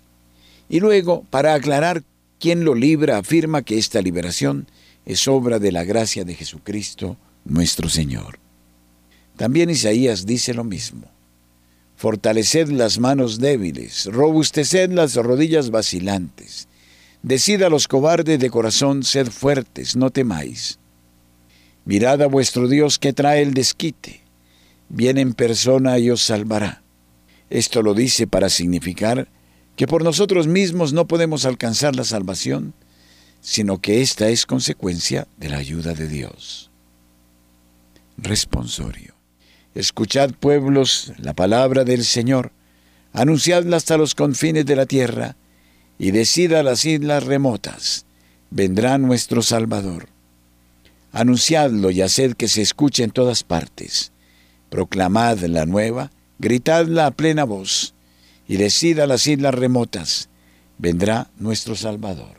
Y 0.69 0.81
luego, 0.81 1.25
para 1.31 1.55
aclarar 1.55 2.03
quién 2.41 2.65
lo 2.65 2.75
libra, 2.75 3.19
afirma 3.19 3.63
que 3.63 3.79
esta 3.79 4.03
liberación 4.03 4.67
es 5.07 5.29
obra 5.29 5.59
de 5.59 5.71
la 5.71 5.85
gracia 5.85 6.25
de 6.25 6.35
Jesucristo 6.35 7.17
nuestro 7.45 7.89
Señor. 7.89 8.39
También 9.37 9.71
Isaías 9.71 10.27
dice 10.27 10.55
lo 10.55 10.65
mismo. 10.65 11.09
Fortaleced 11.97 12.69
las 12.71 12.99
manos 12.99 13.39
débiles, 13.39 14.07
robusteced 14.07 14.91
las 14.91 15.15
rodillas 15.15 15.71
vacilantes. 15.71 16.69
Decid 17.23 17.63
a 17.63 17.71
los 17.71 17.89
cobardes 17.89 18.39
de 18.39 18.51
corazón, 18.51 19.03
sed 19.03 19.29
fuertes, 19.29 19.97
no 19.97 20.11
temáis. 20.11 20.79
Mirad 21.85 22.23
a 22.23 22.27
vuestro 22.27 22.69
Dios 22.69 22.99
que 22.99 23.13
trae 23.13 23.43
el 23.43 23.55
desquite. 23.55 24.23
Viene 24.89 25.21
en 25.21 25.35
persona 25.35 25.99
y 25.99 26.11
os 26.11 26.23
salvará. 26.23 26.83
Esto 27.51 27.83
lo 27.83 27.95
dice 27.95 28.27
para 28.27 28.49
significar 28.49 29.29
que 29.77 29.87
por 29.87 30.03
nosotros 30.03 30.47
mismos 30.47 30.93
no 30.93 31.07
podemos 31.07 31.45
alcanzar 31.45 31.97
la 31.97 32.05
salvación, 32.05 32.75
sino 33.41 33.81
que 33.81 34.01
esta 34.01 34.29
es 34.29 34.47
consecuencia 34.47 35.29
de 35.37 35.51
la 35.51 35.59
ayuda 35.59 35.95
de 35.95 36.09
Dios. 36.09 36.71
Responsorio. 38.17 39.15
Escuchad 39.75 40.31
pueblos 40.31 41.13
la 41.19 41.35
palabra 41.35 41.85
del 41.85 42.05
Señor, 42.05 42.53
anunciadla 43.13 43.77
hasta 43.77 43.99
los 43.99 44.15
confines 44.15 44.65
de 44.65 44.77
la 44.77 44.87
tierra, 44.87 45.37
y 45.99 46.11
decida 46.11 46.63
las 46.63 46.85
islas 46.85 47.25
remotas, 47.25 48.07
vendrá 48.51 48.99
nuestro 48.99 49.43
Salvador. 49.43 50.14
Anunciadlo 51.15 51.93
y 51.93 52.03
haced 52.03 52.35
que 52.35 52.49
se 52.49 52.61
escuche 52.61 53.05
en 53.05 53.13
todas 53.13 53.45
partes. 53.45 54.11
Proclamad 54.69 55.39
la 55.45 55.65
nueva, 55.65 56.11
gritadla 56.41 57.07
a 57.07 57.11
plena 57.13 57.45
voz, 57.45 57.95
y 58.49 58.57
decida 58.57 59.07
las 59.07 59.25
islas 59.29 59.55
remotas, 59.55 60.29
vendrá 60.77 61.31
nuestro 61.39 61.77
Salvador. 61.77 62.35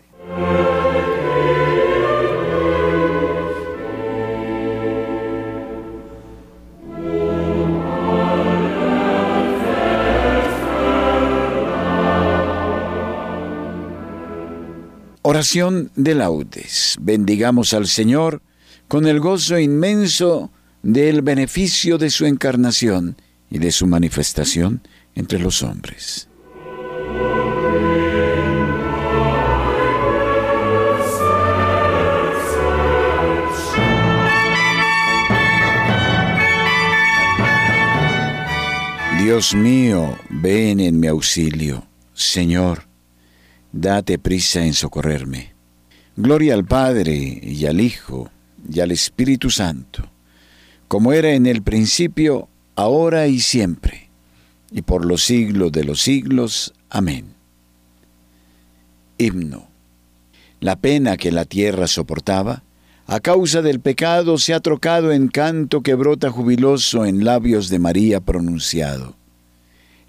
Oración 15.22 15.92
de 15.96 16.14
laudes. 16.16 16.98
Bendigamos 17.00 17.74
al 17.74 17.88
Señor 17.88 18.42
con 18.88 19.08
el 19.08 19.20
gozo 19.20 19.58
inmenso 19.58 20.52
del 20.84 21.22
beneficio 21.22 21.98
de 21.98 22.10
su 22.10 22.26
encarnación 22.26 23.18
y 23.50 23.58
de 23.58 23.72
su 23.72 23.88
manifestación 23.88 24.82
entre 25.16 25.40
los 25.40 25.64
hombres. 25.64 26.28
Dios 39.26 39.56
mío, 39.56 40.16
ven 40.30 40.80
en 40.80 41.00
mi 41.00 41.08
auxilio. 41.08 41.88
Señor, 42.14 42.84
date 43.72 44.20
prisa 44.20 44.64
en 44.64 44.74
socorrerme. 44.74 45.56
Gloria 46.16 46.54
al 46.54 46.64
Padre 46.64 47.40
y 47.42 47.66
al 47.66 47.82
Hijo 47.82 48.30
y 48.72 48.80
al 48.80 48.92
Espíritu 48.92 49.50
Santo, 49.50 50.10
como 50.88 51.14
era 51.14 51.32
en 51.32 51.46
el 51.46 51.62
principio, 51.62 52.48
ahora 52.76 53.28
y 53.28 53.40
siempre, 53.40 54.10
y 54.72 54.82
por 54.82 55.06
los 55.06 55.24
siglos 55.24 55.72
de 55.72 55.84
los 55.84 56.02
siglos. 56.02 56.74
Amén. 56.90 57.26
Himno. 59.18 59.68
La 60.60 60.76
pena 60.76 61.18
que 61.18 61.32
la 61.32 61.46
tierra 61.46 61.88
soportaba, 61.88 62.64
a 63.08 63.20
causa 63.20 63.62
del 63.62 63.80
pecado, 63.80 64.38
se 64.38 64.54
ha 64.54 64.60
trocado 64.60 65.12
en 65.12 65.28
canto 65.28 65.82
que 65.82 65.94
brota 65.94 66.32
jubiloso 66.32 67.06
en 67.06 67.24
labios 67.24 67.70
de 67.70 67.80
María 67.80 68.20
pronunciado. 68.20 69.16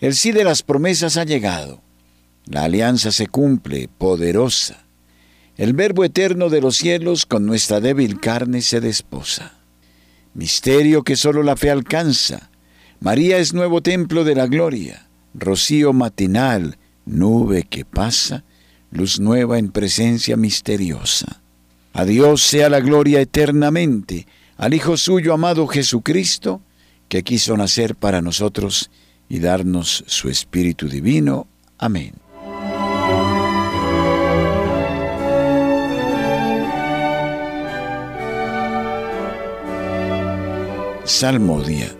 El 0.01 0.14
sí 0.14 0.33
de 0.33 0.45
las 0.45 0.62
promesas 0.62 1.16
ha 1.16 1.25
llegado 1.25 1.81
la 2.47 2.62
alianza 2.62 3.11
se 3.11 3.27
cumple, 3.27 3.88
poderosa. 3.88 4.86
El 5.57 5.73
Verbo 5.73 6.05
eterno 6.05 6.51
de 6.51 6.61
los 6.61 6.77
cielos 6.77 7.25
con 7.25 7.47
nuestra 7.47 7.81
débil 7.81 8.21
carne 8.21 8.61
se 8.61 8.81
desposa. 8.81 9.55
Misterio 10.35 11.03
que 11.03 11.16
solo 11.16 11.42
la 11.42 11.57
fe 11.57 11.71
alcanza. 11.71 12.51
María 13.01 13.38
es 13.38 13.55
nuevo 13.55 13.81
templo 13.81 14.25
de 14.25 14.35
la 14.35 14.47
gloria, 14.47 15.07
rocío 15.33 15.95
matinal, 15.95 16.77
nube 17.07 17.62
que 17.62 17.87
pasa, 17.87 18.45
luz 18.90 19.19
nueva 19.19 19.59
en 19.59 19.71
presencia 19.71 20.37
misteriosa. 20.37 21.40
A 21.95 22.05
Dios 22.05 22.42
sea 22.42 22.69
la 22.69 22.81
gloria 22.81 23.23
eternamente, 23.23 24.27
al 24.59 24.75
Hijo 24.75 24.99
suyo 24.99 25.33
amado 25.33 25.66
Jesucristo, 25.66 26.61
que 27.09 27.23
quiso 27.23 27.57
nacer 27.57 27.95
para 27.95 28.21
nosotros 28.21 28.90
y 29.29 29.38
darnos 29.38 30.05
su 30.07 30.29
Espíritu 30.29 30.88
Divino. 30.88 31.47
Amén. 31.79 32.25
Salmodia. 41.07 41.97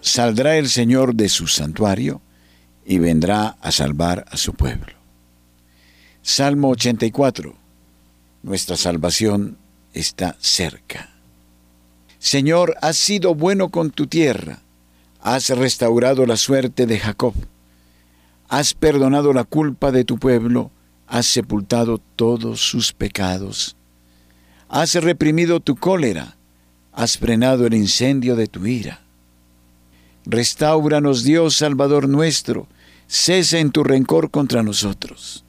Saldrá 0.00 0.56
el 0.56 0.70
Señor 0.70 1.14
de 1.14 1.28
su 1.28 1.46
santuario 1.48 2.22
y 2.86 2.96
vendrá 2.98 3.58
a 3.60 3.70
salvar 3.70 4.24
a 4.30 4.38
su 4.38 4.54
pueblo. 4.54 4.94
Salmo 6.22 6.70
84. 6.70 7.54
Nuestra 8.42 8.78
salvación 8.78 9.58
está 9.92 10.34
cerca. 10.40 11.10
Señor, 12.18 12.74
has 12.80 12.96
sido 12.96 13.34
bueno 13.34 13.68
con 13.68 13.90
tu 13.90 14.06
tierra, 14.06 14.60
has 15.20 15.50
restaurado 15.50 16.24
la 16.24 16.38
suerte 16.38 16.86
de 16.86 16.98
Jacob, 16.98 17.34
has 18.48 18.72
perdonado 18.72 19.34
la 19.34 19.44
culpa 19.44 19.92
de 19.92 20.04
tu 20.04 20.18
pueblo, 20.18 20.70
has 21.06 21.26
sepultado 21.26 21.98
todos 22.16 22.62
sus 22.62 22.94
pecados, 22.94 23.76
has 24.70 24.94
reprimido 24.94 25.60
tu 25.60 25.76
cólera, 25.76 26.36
has 26.92 27.16
frenado 27.16 27.66
el 27.66 27.74
incendio 27.74 28.36
de 28.36 28.46
tu 28.46 28.66
ira. 28.66 29.00
Restauranos 30.24 31.24
Dios 31.24 31.56
Salvador 31.56 32.08
nuestro, 32.08 32.68
cesa 33.08 33.58
en 33.58 33.72
tu 33.72 33.82
rencor 33.82 34.30
contra 34.30 34.62
nosotros. 34.62 35.44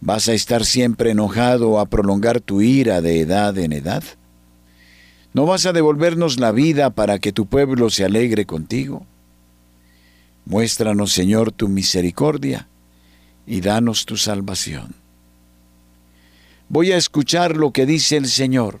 ¿Vas 0.00 0.28
a 0.28 0.32
estar 0.32 0.64
siempre 0.64 1.10
enojado 1.10 1.78
a 1.78 1.86
prolongar 1.86 2.40
tu 2.40 2.60
ira 2.60 3.00
de 3.00 3.20
edad 3.20 3.56
en 3.58 3.72
edad? 3.72 4.02
¿No 5.34 5.46
vas 5.46 5.66
a 5.66 5.72
devolvernos 5.72 6.38
la 6.38 6.52
vida 6.52 6.90
para 6.90 7.18
que 7.18 7.32
tu 7.32 7.46
pueblo 7.46 7.90
se 7.90 8.04
alegre 8.04 8.46
contigo? 8.46 9.06
Muéstranos, 10.44 11.12
Señor, 11.12 11.52
tu 11.52 11.68
misericordia 11.68 12.68
y 13.46 13.60
danos 13.60 14.06
tu 14.06 14.16
salvación. 14.16 14.94
Voy 16.68 16.92
a 16.92 16.96
escuchar 16.96 17.56
lo 17.56 17.72
que 17.72 17.86
dice 17.86 18.16
el 18.16 18.26
Señor 18.26 18.80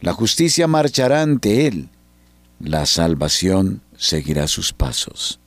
La 0.00 0.12
justicia 0.12 0.66
marchará 0.66 1.22
ante 1.22 1.66
Él, 1.66 1.88
la 2.58 2.86
salvación 2.86 3.82
seguirá 3.96 4.48
sus 4.48 4.72
pasos. 4.72 5.40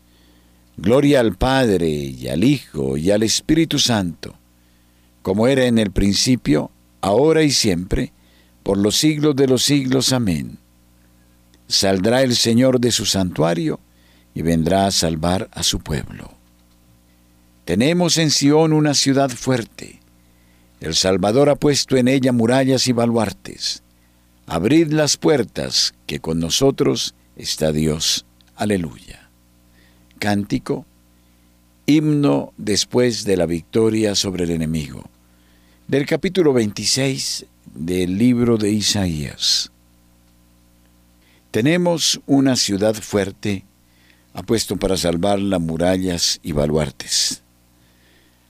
Gloria 0.78 1.20
al 1.20 1.36
Padre 1.36 1.90
y 1.90 2.28
al 2.28 2.44
Hijo 2.44 2.98
y 2.98 3.12
al 3.12 3.24
Espíritu 3.24 3.80
Santo 3.80 4.36
como 5.24 5.48
era 5.48 5.66
en 5.66 5.80
el 5.80 5.92
principio, 5.92 6.70
ahora 7.02 7.42
y 7.42 7.52
siempre, 7.52 8.12
por 8.62 8.78
los 8.78 8.98
siglos 8.98 9.36
de 9.36 9.48
los 9.48 9.64
siglos. 9.64 10.14
Amén. 10.14 10.60
Saldrá 11.68 12.22
el 12.22 12.36
Señor 12.36 12.80
de 12.80 12.92
su 12.92 13.06
santuario 13.06 13.80
y 14.36 14.42
vendrá 14.44 14.86
a 14.86 14.92
salvar 14.92 15.50
a 15.54 15.64
su 15.64 15.80
pueblo. 15.80 16.32
Tenemos 17.66 18.18
en 18.18 18.30
Sión 18.30 18.74
una 18.74 18.94
ciudad 18.94 19.30
fuerte. 19.30 20.02
El 20.82 20.94
Salvador 20.94 21.50
ha 21.50 21.56
puesto 21.56 21.96
en 21.96 22.10
ella 22.10 22.34
murallas 22.34 22.88
y 22.88 22.92
baluartes. 22.92 23.83
Abrid 24.46 24.92
las 24.92 25.18
puertas, 25.18 25.94
que 26.06 26.20
con 26.20 26.40
nosotros 26.40 27.16
está 27.36 27.72
Dios. 27.72 28.26
Aleluya. 28.56 29.30
Cántico, 30.20 30.86
himno 31.86 32.54
después 32.58 33.24
de 33.24 33.38
la 33.38 33.46
victoria 33.46 34.16
sobre 34.16 34.44
el 34.44 34.52
enemigo 34.52 35.04
del 35.88 36.06
capítulo 36.06 36.54
26 36.54 37.46
del 37.74 38.18
libro 38.18 38.58
de 38.58 38.72
Isaías. 38.72 39.72
Tenemos 41.52 42.22
una 42.26 42.56
ciudad 42.56 42.96
fuerte, 42.96 43.64
apuesto 44.34 44.78
para 44.78 44.98
salvarla 44.98 45.60
murallas 45.60 46.40
y 46.42 46.52
baluartes. 46.52 47.44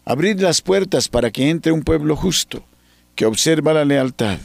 Abrid 0.06 0.40
las 0.40 0.62
puertas 0.62 1.10
para 1.10 1.32
que 1.32 1.50
entre 1.50 1.72
un 1.72 1.82
pueblo 1.82 2.16
justo, 2.16 2.64
que 3.16 3.26
observa 3.26 3.74
la 3.74 3.86
lealtad. 3.86 4.40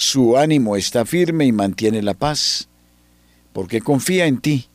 Su 0.00 0.36
ánimo 0.36 0.76
está 0.76 1.04
firme 1.04 1.44
y 1.44 1.50
mantiene 1.50 2.02
la 2.02 2.14
paz, 2.14 2.68
porque 3.52 3.80
confía 3.80 4.26
en 4.26 4.38
ti. 4.38 4.68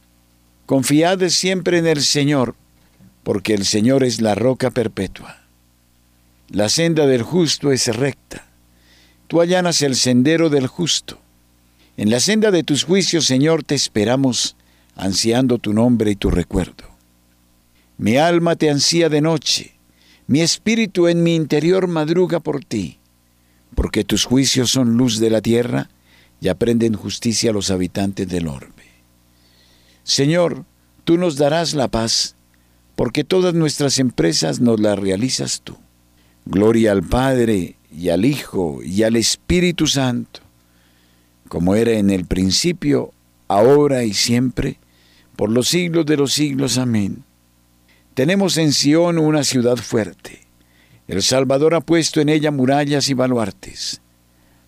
Confiad 0.65 1.29
siempre 1.29 1.77
en 1.77 1.87
el 1.87 2.01
Señor, 2.01 2.55
porque 3.23 3.53
el 3.53 3.65
Señor 3.65 4.03
es 4.03 4.19
la 4.19 4.35
roca 4.35 4.69
perpetua. 4.69 5.37
La 6.49 6.67
senda 6.67 7.07
del 7.07 7.23
justo 7.23 7.71
es 7.71 7.87
recta. 7.95 8.45
Tú 9.27 9.39
allanas 9.39 9.81
el 9.81 9.95
sendero 9.95 10.49
del 10.49 10.67
justo. 10.67 11.19
En 11.95 12.09
la 12.09 12.19
senda 12.19 12.51
de 12.51 12.63
tus 12.63 12.83
juicios, 12.83 13.23
Señor, 13.23 13.63
te 13.63 13.75
esperamos, 13.75 14.57
ansiando 14.97 15.57
tu 15.57 15.71
nombre 15.71 16.11
y 16.11 16.15
tu 16.17 16.31
recuerdo. 16.31 16.83
Mi 17.97 18.17
alma 18.17 18.57
te 18.57 18.69
ansía 18.69 19.07
de 19.07 19.21
noche, 19.21 19.73
mi 20.27 20.41
espíritu 20.41 21.07
en 21.07 21.23
mi 21.23 21.33
interior 21.33 21.87
madruga 21.87 22.41
por 22.41 22.65
ti, 22.65 22.99
porque 23.75 24.03
tus 24.03 24.25
juicios 24.25 24.71
son 24.71 24.97
luz 24.97 25.19
de 25.19 25.29
la 25.29 25.41
tierra 25.41 25.89
y 26.41 26.49
aprenden 26.49 26.93
justicia 26.93 27.51
a 27.51 27.53
los 27.53 27.71
habitantes 27.71 28.27
del 28.27 28.47
orbe. 28.47 28.83
Señor, 30.03 30.65
tú 31.05 31.17
nos 31.17 31.37
darás 31.37 31.73
la 31.73 31.87
paz, 31.87 32.35
porque 32.95 33.23
todas 33.23 33.53
nuestras 33.53 33.99
empresas 33.99 34.59
nos 34.59 34.79
las 34.79 34.99
realizas 34.99 35.61
tú. 35.63 35.77
Gloria 36.45 36.91
al 36.91 37.03
Padre 37.03 37.77
y 37.95 38.09
al 38.09 38.25
Hijo 38.25 38.81
y 38.83 39.03
al 39.03 39.15
Espíritu 39.15 39.87
Santo, 39.87 40.41
como 41.47 41.75
era 41.75 41.91
en 41.93 42.09
el 42.09 42.25
principio, 42.25 43.13
ahora 43.47 44.03
y 44.03 44.13
siempre, 44.13 44.79
por 45.35 45.49
los 45.49 45.69
siglos 45.69 46.05
de 46.05 46.17
los 46.17 46.33
siglos. 46.33 46.77
Amén. 46.77 47.23
Tenemos 48.13 48.57
en 48.57 48.73
Sión 48.73 49.17
una 49.17 49.43
ciudad 49.43 49.77
fuerte. 49.77 50.42
El 51.07 51.21
Salvador 51.21 51.75
ha 51.75 51.81
puesto 51.81 52.21
en 52.21 52.29
ella 52.29 52.51
murallas 52.51 53.09
y 53.09 53.13
baluartes. 53.13 54.01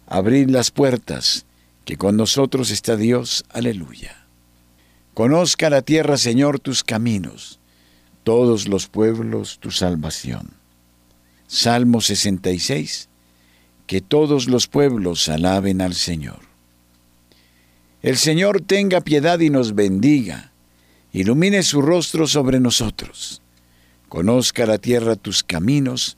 Abrid 0.08 0.50
las 0.50 0.72
puertas, 0.72 1.46
que 1.86 1.98
con 1.98 2.18
nosotros 2.18 2.72
está 2.72 2.98
Dios. 2.98 3.46
Aleluya. 3.50 4.26
Conozca 5.14 5.70
la 5.70 5.82
tierra, 5.82 6.18
Señor, 6.18 6.60
tus 6.60 6.84
caminos, 6.84 7.60
todos 8.24 8.68
los 8.68 8.88
pueblos 8.88 9.60
tu 9.60 9.72
salvación. 9.72 10.52
Salmo 11.48 12.02
66. 12.02 13.08
Que 13.88 14.02
todos 14.02 14.48
los 14.48 14.68
pueblos 14.68 15.30
alaben 15.30 15.82
al 15.82 15.94
Señor. 15.94 16.40
El 18.02 18.18
Señor 18.18 18.62
tenga 18.62 19.02
piedad 19.02 19.40
y 19.40 19.50
nos 19.50 19.74
bendiga, 19.74 20.52
ilumine 21.14 21.64
su 21.64 21.82
rostro 21.82 22.28
sobre 22.28 22.60
nosotros. 22.60 23.42
Conozca 24.10 24.66
la 24.66 24.78
tierra 24.78 25.16
tus 25.16 25.44
caminos, 25.44 26.18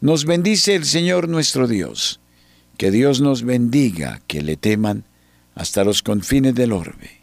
nos 0.00 0.24
bendice 0.24 0.74
el 0.74 0.84
Señor 0.84 1.28
nuestro 1.28 1.66
Dios. 1.66 2.20
Que 2.76 2.90
Dios 2.90 3.20
nos 3.20 3.42
bendiga, 3.42 4.20
que 4.28 4.42
le 4.42 4.56
teman 4.56 5.04
hasta 5.54 5.82
los 5.82 6.02
confines 6.02 6.54
del 6.54 6.72
orbe. 6.72 7.18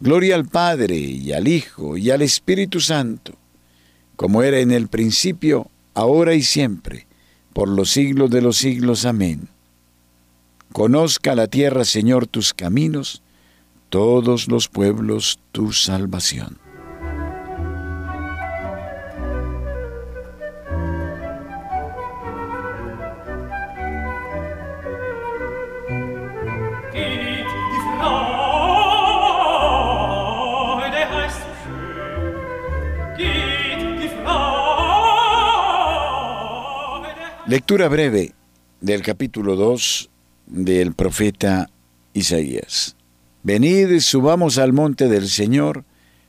Gloria 0.00 0.34
al 0.36 0.46
Padre 0.46 0.96
y 0.96 1.32
al 1.32 1.46
Hijo 1.46 1.98
y 1.98 2.10
al 2.10 2.22
Espíritu 2.22 2.80
Santo, 2.80 3.34
como 4.16 4.42
era 4.42 4.60
en 4.60 4.70
el 4.72 4.88
principio, 4.88 5.70
ahora 5.92 6.34
y 6.34 6.42
siempre, 6.42 7.06
por 7.52 7.68
los 7.68 7.90
siglos 7.90 8.30
de 8.30 8.40
los 8.40 8.56
siglos. 8.56 9.04
Amén. 9.04 9.48
Conozca 10.72 11.34
la 11.34 11.46
tierra, 11.46 11.84
Señor, 11.84 12.26
tus 12.26 12.54
caminos, 12.54 13.22
todos 13.90 14.48
los 14.48 14.68
pueblos 14.68 15.38
tu 15.52 15.72
salvación. 15.72 16.63
Lectura 37.46 37.88
breve 37.88 38.32
del 38.80 39.02
capítulo 39.02 39.54
2 39.54 40.08
del 40.46 40.94
profeta 40.94 41.68
Isaías. 42.14 42.96
Venid, 43.42 44.00
subamos 44.00 44.56
al 44.56 44.72
monte 44.72 45.08
del 45.08 45.28
Señor, 45.28 45.84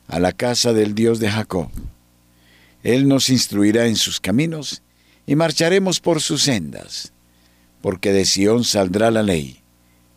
a 0.10 0.20
la 0.20 0.34
casa 0.34 0.74
del 0.74 0.94
Dios 0.94 1.20
de 1.20 1.30
Jacob. 1.30 1.70
Él 2.84 3.08
nos 3.08 3.30
instruirá 3.30 3.88
en 3.88 3.96
sus 3.96 4.20
caminos 4.20 4.84
y 5.26 5.38
marcharemos 5.38 6.02
por 6.02 6.22
sus 6.22 6.44
sendas, 6.44 7.14
porque 7.82 8.12
de 8.12 8.26
Sión 8.26 8.66
saldrá 8.66 9.10
la 9.10 9.24
ley, 9.24 9.62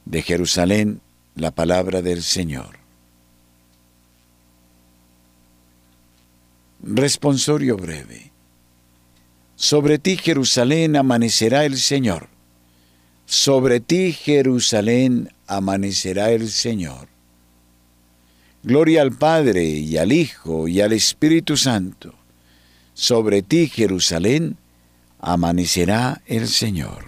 de 0.04 0.22
Jerusalén 0.22 1.00
la 1.36 1.52
palabra 1.52 2.02
del 2.02 2.24
Señor. 2.24 2.76
Responsorio 6.82 7.76
breve. 7.76 8.32
Sobre 9.60 9.98
ti, 9.98 10.16
Jerusalén, 10.16 10.94
amanecerá 10.94 11.64
el 11.64 11.78
Señor. 11.78 12.28
Sobre 13.26 13.80
ti, 13.80 14.12
Jerusalén, 14.12 15.32
amanecerá 15.48 16.30
el 16.30 16.48
Señor. 16.48 17.08
Gloria 18.62 19.02
al 19.02 19.10
Padre 19.10 19.64
y 19.64 19.96
al 19.96 20.12
Hijo 20.12 20.68
y 20.68 20.80
al 20.80 20.92
Espíritu 20.92 21.56
Santo. 21.56 22.14
Sobre 22.94 23.42
ti, 23.42 23.66
Jerusalén, 23.66 24.56
amanecerá 25.18 26.22
el 26.26 26.46
Señor. 26.46 27.06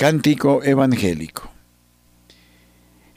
Cántico 0.00 0.64
Evangélico. 0.64 1.50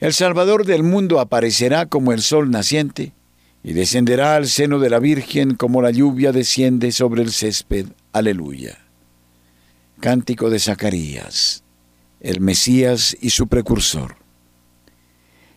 El 0.00 0.12
Salvador 0.12 0.66
del 0.66 0.82
mundo 0.82 1.18
aparecerá 1.18 1.86
como 1.86 2.12
el 2.12 2.20
sol 2.20 2.50
naciente 2.50 3.14
y 3.62 3.72
descenderá 3.72 4.36
al 4.36 4.48
seno 4.48 4.78
de 4.78 4.90
la 4.90 4.98
Virgen 4.98 5.54
como 5.54 5.80
la 5.80 5.90
lluvia 5.90 6.30
desciende 6.30 6.92
sobre 6.92 7.22
el 7.22 7.32
césped. 7.32 7.86
Aleluya. 8.12 8.76
Cántico 9.98 10.50
de 10.50 10.58
Zacarías, 10.58 11.64
el 12.20 12.42
Mesías 12.42 13.16
y 13.18 13.30
su 13.30 13.46
precursor. 13.46 14.16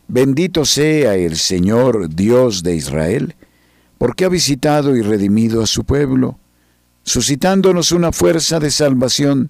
Bendito 0.08 0.63
sea 0.63 1.16
el 1.16 1.36
Señor 1.36 2.08
Dios 2.08 2.63
de 2.63 2.78
Israel, 2.78 3.36
porque 3.98 4.24
ha 4.24 4.30
visitado 4.30 4.96
y 4.96 5.02
redimido 5.02 5.62
a 5.62 5.68
su 5.68 5.84
pueblo, 5.84 6.40
suscitándonos 7.04 7.92
una 7.92 8.13
fuerza 8.13 8.62
de 8.62 8.72
salvación 8.72 9.50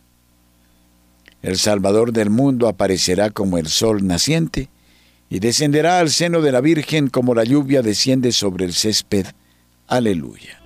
El 1.41 1.57
Salvador 1.57 2.13
del 2.13 2.29
mundo 2.29 2.67
aparecerá 2.67 3.31
como 3.31 3.57
el 3.57 3.67
sol 3.67 4.05
naciente 4.05 4.69
y 5.29 5.39
descenderá 5.39 5.99
al 5.99 6.09
seno 6.09 6.41
de 6.41 6.51
la 6.51 6.61
Virgen 6.61 7.07
como 7.07 7.33
la 7.33 7.43
lluvia 7.43 7.81
desciende 7.81 8.31
sobre 8.31 8.65
el 8.65 8.73
césped. 8.73 9.25
Aleluya. 9.87 10.59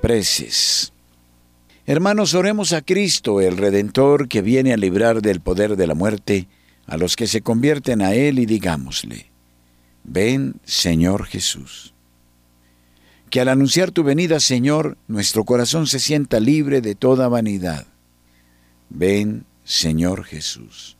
Preces. 0.00 0.92
Hermanos, 1.90 2.34
oremos 2.34 2.72
a 2.72 2.82
Cristo, 2.82 3.40
el 3.40 3.56
Redentor, 3.56 4.28
que 4.28 4.42
viene 4.42 4.72
a 4.72 4.76
librar 4.76 5.22
del 5.22 5.40
poder 5.40 5.74
de 5.74 5.88
la 5.88 5.96
muerte 5.96 6.46
a 6.86 6.96
los 6.96 7.16
que 7.16 7.26
se 7.26 7.40
convierten 7.40 8.00
a 8.00 8.14
Él 8.14 8.38
y 8.38 8.46
digámosle, 8.46 9.32
ven 10.04 10.60
Señor 10.62 11.26
Jesús. 11.26 11.92
Que 13.28 13.40
al 13.40 13.48
anunciar 13.48 13.90
tu 13.90 14.04
venida, 14.04 14.38
Señor, 14.38 14.98
nuestro 15.08 15.44
corazón 15.44 15.88
se 15.88 15.98
sienta 15.98 16.38
libre 16.38 16.80
de 16.80 16.94
toda 16.94 17.26
vanidad. 17.26 17.88
Ven 18.88 19.44
Señor 19.64 20.22
Jesús. 20.22 20.96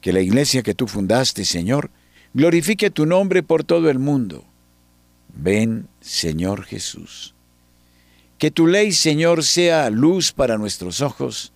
Que 0.00 0.14
la 0.14 0.20
iglesia 0.20 0.62
que 0.62 0.72
tú 0.72 0.86
fundaste, 0.86 1.44
Señor, 1.44 1.90
glorifique 2.32 2.88
tu 2.88 3.04
nombre 3.04 3.42
por 3.42 3.62
todo 3.62 3.90
el 3.90 3.98
mundo. 3.98 4.46
Ven 5.34 5.86
Señor 6.00 6.64
Jesús. 6.64 7.33
Que 8.44 8.50
tu 8.50 8.66
ley, 8.66 8.92
Señor, 8.92 9.42
sea 9.42 9.88
luz 9.88 10.30
para 10.30 10.58
nuestros 10.58 11.00
ojos 11.00 11.54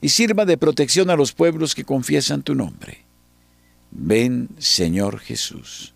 y 0.00 0.08
sirva 0.08 0.46
de 0.46 0.56
protección 0.56 1.10
a 1.10 1.14
los 1.14 1.34
pueblos 1.34 1.74
que 1.74 1.84
confiesan 1.84 2.42
tu 2.42 2.54
nombre. 2.54 3.04
Ven, 3.90 4.48
Señor 4.56 5.18
Jesús. 5.18 5.92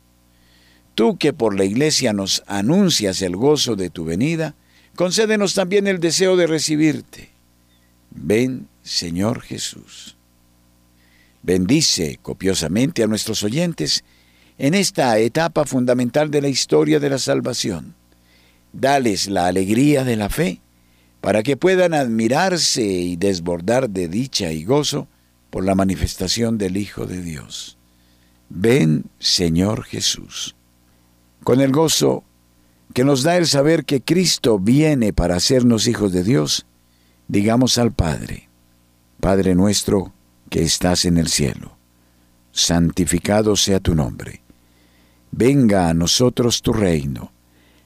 Tú 0.95 1.17
que 1.17 1.33
por 1.33 1.57
la 1.57 1.65
iglesia 1.65 2.13
nos 2.13 2.43
anuncias 2.47 3.23
el 3.23 3.35
gozo 3.35 3.77
de 3.77 3.89
tu 3.89 4.05
venida, 4.05 4.55
concédenos 4.95 5.55
también 5.55 5.87
el 5.87 6.01
deseo 6.01 6.37
de 6.37 6.47
recibirte. 6.47 7.31
Ven, 8.11 8.69
Señor 8.83 9.41
Jesús. 9.41 10.19
Bendice 11.43 12.19
copiosamente 12.21 13.03
a 13.03 13.07
nuestros 13.07 13.43
oyentes 13.43 14.05
en 14.59 14.75
esta 14.75 15.19
etapa 15.19 15.65
fundamental 15.65 16.31
de 16.31 16.43
la 16.43 16.49
historia 16.49 17.01
de 17.01 17.09
la 17.09 17.19
salvación 17.19 17.95
Dales 18.79 19.29
la 19.29 19.47
alegría 19.47 20.05
de 20.05 20.17
la 20.17 20.29
fe, 20.29 20.61
para 21.23 21.43
que 21.43 21.57
puedan 21.57 21.95
admirarse 21.95 22.83
y 22.83 23.17
desbordar 23.17 23.89
de 23.89 24.07
dicha 24.07 24.53
y 24.53 24.65
gozo 24.65 25.09
por 25.49 25.65
la 25.65 25.75
manifestación 25.75 26.59
del 26.59 26.77
Hijo 26.77 27.07
de 27.07 27.23
Dios. 27.23 27.79
Ven, 28.51 29.07
Señor 29.19 29.85
Jesús. 29.85 30.57
Con 31.43 31.63
el 31.63 31.73
gozo 31.73 32.23
que 32.93 33.03
nos 33.03 33.23
da 33.23 33.39
el 33.39 33.47
saber 33.47 33.87
que 33.87 34.03
Cristo 34.03 34.59
viene 34.59 35.15
para 35.15 35.37
hacernos 35.37 35.87
hijos 35.87 36.13
de 36.13 36.23
Dios, 36.23 36.67
digamos 37.29 37.79
al 37.79 37.93
Padre, 37.93 38.51
Padre 39.21 39.55
nuestro 39.55 40.13
que 40.51 40.63
estás 40.63 41.07
en 41.07 41.17
el 41.17 41.29
cielo, 41.29 41.79
santificado 42.53 43.57
sea 43.57 43.81
tu 43.81 43.95
nombre. 43.95 44.43
Venga 45.31 45.89
a 45.89 45.95
nosotros 45.95 46.61
tu 46.61 46.75
reino 46.75 47.33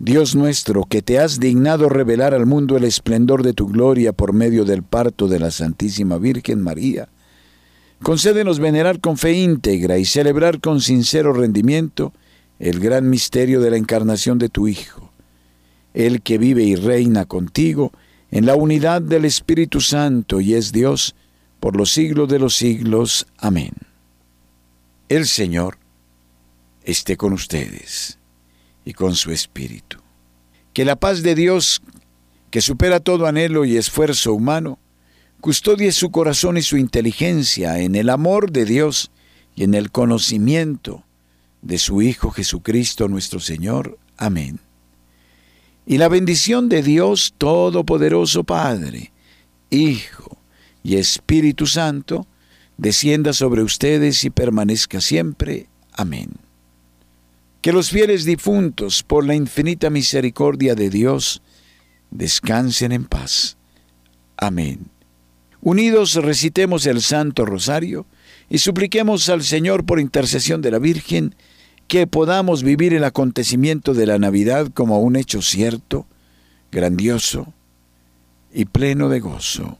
Dios 0.00 0.36
nuestro, 0.36 0.84
que 0.84 1.02
te 1.02 1.18
has 1.18 1.40
dignado 1.40 1.88
revelar 1.88 2.32
al 2.32 2.46
mundo 2.46 2.76
el 2.76 2.84
esplendor 2.84 3.42
de 3.42 3.52
tu 3.52 3.66
gloria 3.66 4.12
por 4.12 4.32
medio 4.32 4.64
del 4.64 4.84
parto 4.84 5.26
de 5.26 5.40
la 5.40 5.50
Santísima 5.50 6.18
Virgen 6.18 6.62
María, 6.62 7.08
concédenos 8.00 8.60
venerar 8.60 9.00
con 9.00 9.18
fe 9.18 9.32
íntegra 9.32 9.98
y 9.98 10.04
celebrar 10.04 10.60
con 10.60 10.80
sincero 10.80 11.32
rendimiento 11.32 12.12
el 12.60 12.78
gran 12.78 13.10
misterio 13.10 13.60
de 13.60 13.70
la 13.72 13.76
encarnación 13.76 14.38
de 14.38 14.48
tu 14.48 14.68
Hijo, 14.68 15.10
el 15.94 16.22
que 16.22 16.38
vive 16.38 16.62
y 16.62 16.76
reina 16.76 17.24
contigo 17.24 17.90
en 18.30 18.46
la 18.46 18.54
unidad 18.54 19.02
del 19.02 19.24
Espíritu 19.24 19.80
Santo 19.80 20.40
y 20.40 20.54
es 20.54 20.70
Dios 20.70 21.16
por 21.58 21.74
los 21.74 21.90
siglos 21.90 22.28
de 22.28 22.38
los 22.38 22.54
siglos. 22.54 23.26
Amén. 23.36 23.72
El 25.08 25.26
Señor 25.26 25.76
esté 26.84 27.16
con 27.16 27.32
ustedes 27.32 28.17
y 28.88 28.94
con 28.94 29.14
su 29.14 29.32
espíritu. 29.32 29.98
Que 30.72 30.86
la 30.86 30.96
paz 30.96 31.22
de 31.22 31.34
Dios, 31.34 31.82
que 32.50 32.62
supera 32.62 33.00
todo 33.00 33.26
anhelo 33.26 33.66
y 33.66 33.76
esfuerzo 33.76 34.32
humano, 34.32 34.78
custodie 35.42 35.92
su 35.92 36.10
corazón 36.10 36.56
y 36.56 36.62
su 36.62 36.78
inteligencia 36.78 37.80
en 37.80 37.94
el 37.96 38.08
amor 38.08 38.50
de 38.50 38.64
Dios 38.64 39.10
y 39.54 39.64
en 39.64 39.74
el 39.74 39.90
conocimiento 39.90 41.04
de 41.60 41.76
su 41.76 42.00
Hijo 42.00 42.30
Jesucristo 42.30 43.08
nuestro 43.08 43.40
Señor. 43.40 43.98
Amén. 44.16 44.58
Y 45.84 45.98
la 45.98 46.08
bendición 46.08 46.70
de 46.70 46.82
Dios 46.82 47.34
Todopoderoso 47.36 48.42
Padre, 48.42 49.12
Hijo 49.68 50.38
y 50.82 50.96
Espíritu 50.96 51.66
Santo, 51.66 52.26
descienda 52.78 53.34
sobre 53.34 53.62
ustedes 53.62 54.24
y 54.24 54.30
permanezca 54.30 55.02
siempre. 55.02 55.66
Amén. 55.92 56.47
Que 57.68 57.74
los 57.74 57.90
fieles 57.90 58.24
difuntos, 58.24 59.02
por 59.02 59.26
la 59.26 59.34
infinita 59.34 59.90
misericordia 59.90 60.74
de 60.74 60.88
Dios, 60.88 61.42
descansen 62.10 62.92
en 62.92 63.04
paz. 63.04 63.58
Amén. 64.38 64.86
Unidos 65.60 66.14
recitemos 66.14 66.86
el 66.86 67.02
Santo 67.02 67.44
Rosario 67.44 68.06
y 68.48 68.56
supliquemos 68.56 69.28
al 69.28 69.42
Señor 69.42 69.84
por 69.84 70.00
intercesión 70.00 70.62
de 70.62 70.70
la 70.70 70.78
Virgen 70.78 71.34
que 71.88 72.06
podamos 72.06 72.62
vivir 72.62 72.94
el 72.94 73.04
acontecimiento 73.04 73.92
de 73.92 74.06
la 74.06 74.18
Navidad 74.18 74.68
como 74.72 75.02
un 75.02 75.16
hecho 75.16 75.42
cierto, 75.42 76.06
grandioso 76.72 77.52
y 78.50 78.64
pleno 78.64 79.10
de 79.10 79.20
gozo. 79.20 79.78